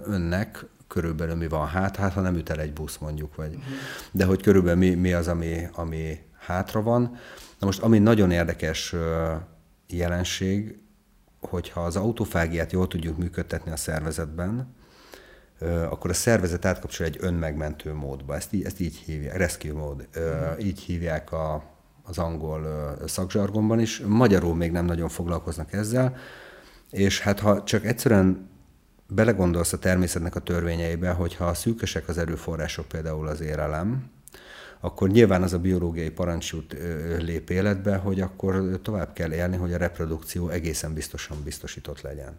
önnek 0.04 0.64
körülbelül 0.88 1.34
mi 1.34 1.48
van 1.48 1.66
hát, 1.66 1.96
hát 1.96 2.12
ha 2.12 2.20
nem 2.20 2.34
üt 2.34 2.50
el 2.50 2.60
egy 2.60 2.72
busz 2.72 2.98
mondjuk, 2.98 3.36
vagy, 3.36 3.54
uh-huh. 3.54 3.72
de 4.10 4.24
hogy 4.24 4.42
körülbelül 4.42 4.78
mi, 4.78 4.94
mi 4.94 5.12
az, 5.12 5.28
ami, 5.28 5.68
ami 5.72 6.18
hátra 6.38 6.82
van. 6.82 7.02
Na 7.58 7.66
most, 7.66 7.82
ami 7.82 7.98
nagyon 7.98 8.30
érdekes 8.30 8.94
jelenség, 9.88 10.78
hogyha 11.40 11.84
az 11.84 11.96
autofágiát 11.96 12.72
jól 12.72 12.88
tudjuk 12.88 13.18
működtetni 13.18 13.70
a 13.70 13.76
szervezetben, 13.76 14.74
akkor 15.90 16.10
a 16.10 16.14
szervezet 16.14 16.64
átkapcsol 16.64 17.06
egy 17.06 17.16
önmegmentő 17.20 17.94
módba. 17.94 18.34
Ezt 18.34 18.52
így, 18.52 18.64
ezt 18.64 18.80
így 18.80 18.96
hívják, 18.96 19.36
rescue 19.36 19.72
mód. 19.72 20.08
Uh-huh. 20.16 20.64
Így 20.64 20.80
hívják 20.80 21.32
a, 21.32 21.71
az 22.02 22.18
angol 22.18 22.96
szakzsargonban 23.06 23.80
is. 23.80 24.02
Magyarul 24.06 24.54
még 24.54 24.70
nem 24.70 24.84
nagyon 24.84 25.08
foglalkoznak 25.08 25.72
ezzel, 25.72 26.16
és 26.90 27.20
hát 27.20 27.40
ha 27.40 27.64
csak 27.64 27.84
egyszerűen 27.84 28.50
belegondolsz 29.08 29.72
a 29.72 29.78
természetnek 29.78 30.34
a 30.34 30.40
törvényeibe, 30.40 31.10
hogyha 31.10 31.54
szűkösek 31.54 32.08
az 32.08 32.18
erőforrások, 32.18 32.88
például 32.88 33.26
az 33.26 33.40
érelem, 33.40 34.10
akkor 34.80 35.08
nyilván 35.08 35.42
az 35.42 35.52
a 35.52 35.58
biológiai 35.58 36.10
parancsút 36.10 36.76
lép 37.18 37.50
életbe, 37.50 37.96
hogy 37.96 38.20
akkor 38.20 38.80
tovább 38.82 39.12
kell 39.12 39.32
élni, 39.32 39.56
hogy 39.56 39.72
a 39.72 39.76
reprodukció 39.76 40.48
egészen 40.48 40.94
biztosan 40.94 41.36
biztosított 41.44 42.00
legyen. 42.00 42.38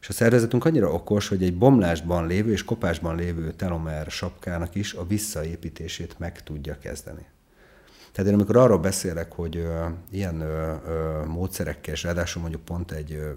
És 0.00 0.08
a 0.08 0.12
szervezetünk 0.12 0.64
annyira 0.64 0.92
okos, 0.92 1.28
hogy 1.28 1.42
egy 1.42 1.58
bomlásban 1.58 2.26
lévő 2.26 2.52
és 2.52 2.64
kopásban 2.64 3.16
lévő 3.16 3.52
telomer 3.52 4.06
sapkának 4.10 4.74
is 4.74 4.94
a 4.94 5.06
visszaépítését 5.06 6.18
meg 6.18 6.42
tudja 6.42 6.78
kezdeni. 6.78 7.26
Tehát 8.12 8.30
én 8.30 8.36
amikor 8.36 8.56
arról 8.56 8.78
beszélek, 8.78 9.32
hogy 9.32 9.56
ö, 9.56 9.86
ilyen 10.10 10.40
ö, 10.40 10.74
ö, 10.86 11.24
módszerekkel, 11.24 11.94
és 11.94 12.02
ráadásul 12.02 12.40
mondjuk 12.42 12.64
pont 12.64 12.90
egy, 12.90 13.12
ö, 13.12 13.30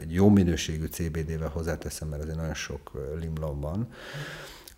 egy 0.00 0.12
jó 0.14 0.28
minőségű 0.28 0.86
CBD-vel 0.86 1.48
hozzáteszem, 1.48 2.08
mert 2.08 2.22
azért 2.22 2.36
nagyon 2.36 2.54
sok 2.54 2.92
limlom 3.20 3.60
van, 3.60 3.88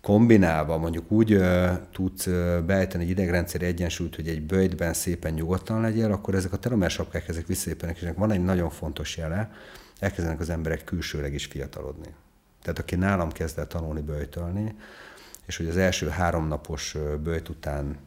kombinálva 0.01 0.77
mondjuk 0.77 1.11
úgy 1.11 1.31
ö, 1.31 1.71
tudsz 1.91 2.27
ö, 2.27 2.59
beállítani 2.65 3.03
egy 3.03 3.09
idegrendszeri 3.09 3.65
egyensúlyt, 3.65 4.15
hogy 4.15 4.27
egy 4.27 4.41
bőjtben 4.41 4.93
szépen 4.93 5.33
nyugodtan 5.33 5.81
legyél, 5.81 6.11
akkor 6.11 6.35
ezek 6.35 6.53
a 6.53 6.57
telomersapkák 6.57 7.27
ezek 7.27 7.47
visszaépülnek, 7.47 8.01
és 8.01 8.09
van 8.15 8.31
egy 8.31 8.43
nagyon 8.43 8.69
fontos 8.69 9.17
jele, 9.17 9.51
elkezdenek 9.99 10.39
az 10.39 10.49
emberek 10.49 10.83
külsőleg 10.83 11.33
is 11.33 11.45
fiatalodni. 11.45 12.13
Tehát 12.61 12.79
aki 12.79 12.95
nálam 12.95 13.31
kezd 13.31 13.59
el 13.59 13.67
tanulni 13.67 14.01
bőjtölni, 14.01 14.75
és 15.45 15.57
hogy 15.57 15.67
az 15.67 15.77
első 15.77 16.07
három 16.07 16.47
napos 16.47 16.95
bőjt 17.23 17.49
után 17.49 17.97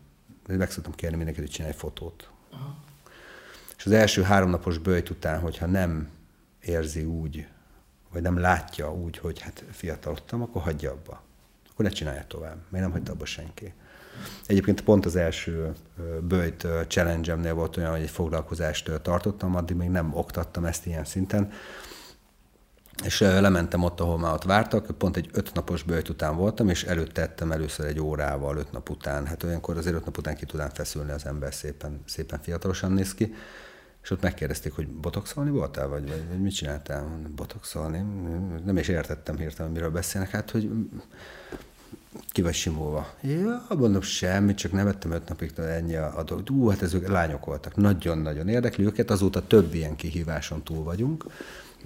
meg 0.47 0.71
szoktam 0.71 0.95
kérni 0.95 1.17
mindenkit, 1.17 1.43
hogy 1.43 1.53
csinálj 1.53 1.75
fotót. 1.75 2.31
Aha. 2.51 2.77
És 3.77 3.87
az 3.87 3.93
első 3.93 4.23
háromnapos 4.23 4.79
bőjt 4.79 5.11
után, 5.11 5.41
hogyha 5.41 5.67
nem 5.67 6.09
érzi 6.61 7.05
úgy, 7.05 7.47
vagy 8.13 8.23
nem 8.23 8.39
látja 8.39 8.95
úgy, 8.95 9.19
hogy 9.19 9.41
hát 9.41 9.65
fiatalodtam, 9.71 10.43
akkor 10.43 10.63
hagyja 10.63 10.91
abba. 10.91 11.23
Akkor 11.73 11.85
ne 11.85 11.91
csinálja 11.91 12.25
tovább, 12.27 12.57
mert 12.69 12.85
nem 12.85 12.93
hagyta 12.93 13.13
abba 13.13 13.25
senki. 13.25 13.73
Egyébként 14.47 14.81
pont 14.81 15.07
az 15.07 15.17
első 15.17 15.73
bőjt 16.21 16.67
challenge 16.89 17.53
volt 17.53 17.77
olyan, 17.77 17.91
hogy 17.91 18.01
egy 18.01 18.11
foglalkozást 18.11 19.01
tartottam, 19.03 19.57
addig 19.57 19.77
még 19.77 19.89
nem 19.89 20.15
oktattam 20.15 20.65
ezt 20.65 20.87
ilyen 20.87 21.05
szinten. 21.05 21.53
És 23.03 23.21
lementem 23.21 23.83
ott, 23.83 24.01
ahol 24.01 24.19
már 24.19 24.33
ott 24.33 24.43
vártak, 24.43 24.99
pont 24.99 25.17
egy 25.17 25.29
öt 25.33 25.55
napos 25.55 25.83
bőjt 25.83 26.09
után 26.09 26.37
voltam, 26.37 26.69
és 26.69 26.85
előtte 26.85 27.23
ettem 27.23 27.53
először 27.53 27.87
egy 27.87 28.01
órával, 28.01 28.57
öt 28.57 28.73
nap 28.73 28.91
után. 28.91 29.27
Hát 29.27 29.43
olyankor 29.43 29.77
azért 29.77 29.95
öt 29.95 30.05
nap 30.05 30.19
után 30.19 30.37
ki 30.37 30.47
tudám 30.47 30.69
feszülni 30.69 31.11
az 31.11 31.27
ember, 31.27 31.55
szépen, 31.55 32.03
szépen 32.07 32.41
fiatalosan 32.43 32.93
néz 32.93 33.15
ki. 33.15 33.35
És 34.03 34.11
ott 34.11 34.23
megkérdezték, 34.23 34.73
hogy 34.73 34.89
botoxolni 34.89 35.51
voltál, 35.51 35.89
vagy, 35.89 36.09
vagy, 36.09 36.23
vagy 36.29 36.41
mit 36.41 36.55
csináltál? 36.55 37.21
Botoxolni? 37.37 38.05
Nem 38.65 38.77
is 38.77 38.89
értettem 38.89 39.37
hirtelen, 39.37 39.73
miről 39.73 39.91
beszélnek. 39.91 40.31
Hát, 40.31 40.51
hogy 40.51 40.71
ki 42.33 42.43
vagy 42.43 42.55
simulva. 42.55 43.15
Ja, 43.21 43.67
mondom, 43.69 44.01
semmi, 44.01 44.55
csak 44.55 44.73
nevettem 44.73 45.11
öt 45.11 45.29
napig, 45.29 45.53
ennyi 45.57 45.95
a, 45.95 46.19
a 46.19 46.23
dolog. 46.23 46.51
Ú, 46.51 46.69
hát 46.69 46.83
ezek 46.83 47.09
lányok 47.09 47.45
voltak. 47.45 47.77
Nagyon-nagyon 47.77 48.49
érdekli 48.49 48.85
őket, 48.85 49.11
azóta 49.11 49.47
több 49.47 49.75
ilyen 49.75 49.97
kihíváson 49.97 50.63
túl 50.63 50.85
vagyunk. 50.85 51.25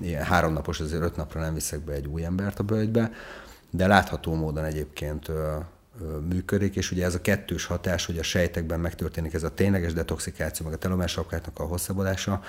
Ilyen 0.03 0.25
háromnapos, 0.25 0.81
azért 0.81 1.03
öt 1.03 1.17
napra 1.17 1.41
nem 1.41 1.55
viszek 1.55 1.81
be 1.81 1.93
egy 1.93 2.07
új 2.07 2.25
embert 2.25 2.59
a 2.59 2.63
bölgybe, 2.63 3.13
de 3.71 3.87
látható 3.87 4.35
módon 4.35 4.65
egyébként 4.65 5.31
működik, 6.29 6.77
és 6.77 6.91
ugye 6.91 7.05
ez 7.05 7.15
a 7.15 7.21
kettős 7.21 7.65
hatás, 7.65 8.07
hogy 8.07 8.19
a 8.19 8.23
sejtekben 8.23 8.81
megtörténik 8.81 9.35
ez 9.35 9.43
a 9.43 9.55
tényleges 9.55 9.93
detoxikáció, 9.93 10.67
meg 10.67 10.75
a 10.75 10.79
telomásapkátnak 10.79 11.59
a 11.59 11.65
hosszabbodása, 11.65 12.43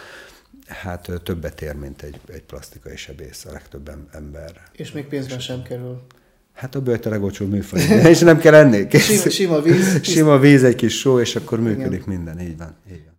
hát 0.67 1.12
többet 1.23 1.62
ér, 1.62 1.75
mint 1.75 2.01
egy, 2.01 2.19
egy 2.27 2.43
plastikai 2.43 2.95
sebész 2.95 3.45
a 3.45 3.51
legtöbb 3.51 3.91
ember. 4.12 4.51
És 4.71 4.91
még 4.91 5.05
pénzben 5.05 5.39
sem 5.39 5.63
kerül. 5.63 6.01
Hát 6.53 6.75
a 6.75 6.81
bőjt 6.81 7.05
a 7.05 7.09
legolcsó 7.09 7.45
műfaj. 7.45 7.81
és 8.12 8.19
nem 8.19 8.38
kell 8.38 8.53
enni. 8.53 8.99
Sima, 8.99 9.29
sima 9.29 9.62
víz. 9.62 10.03
Sima 10.03 10.39
víz, 10.39 10.63
egy 10.63 10.75
kis 10.75 10.99
só, 10.99 11.19
és 11.19 11.35
akkor 11.35 11.59
működik 11.59 12.03
Igen. 12.05 12.15
minden. 12.15 12.39
Így 12.39 12.57
van. 12.57 12.75
Így 12.91 13.03
van. 13.05 13.18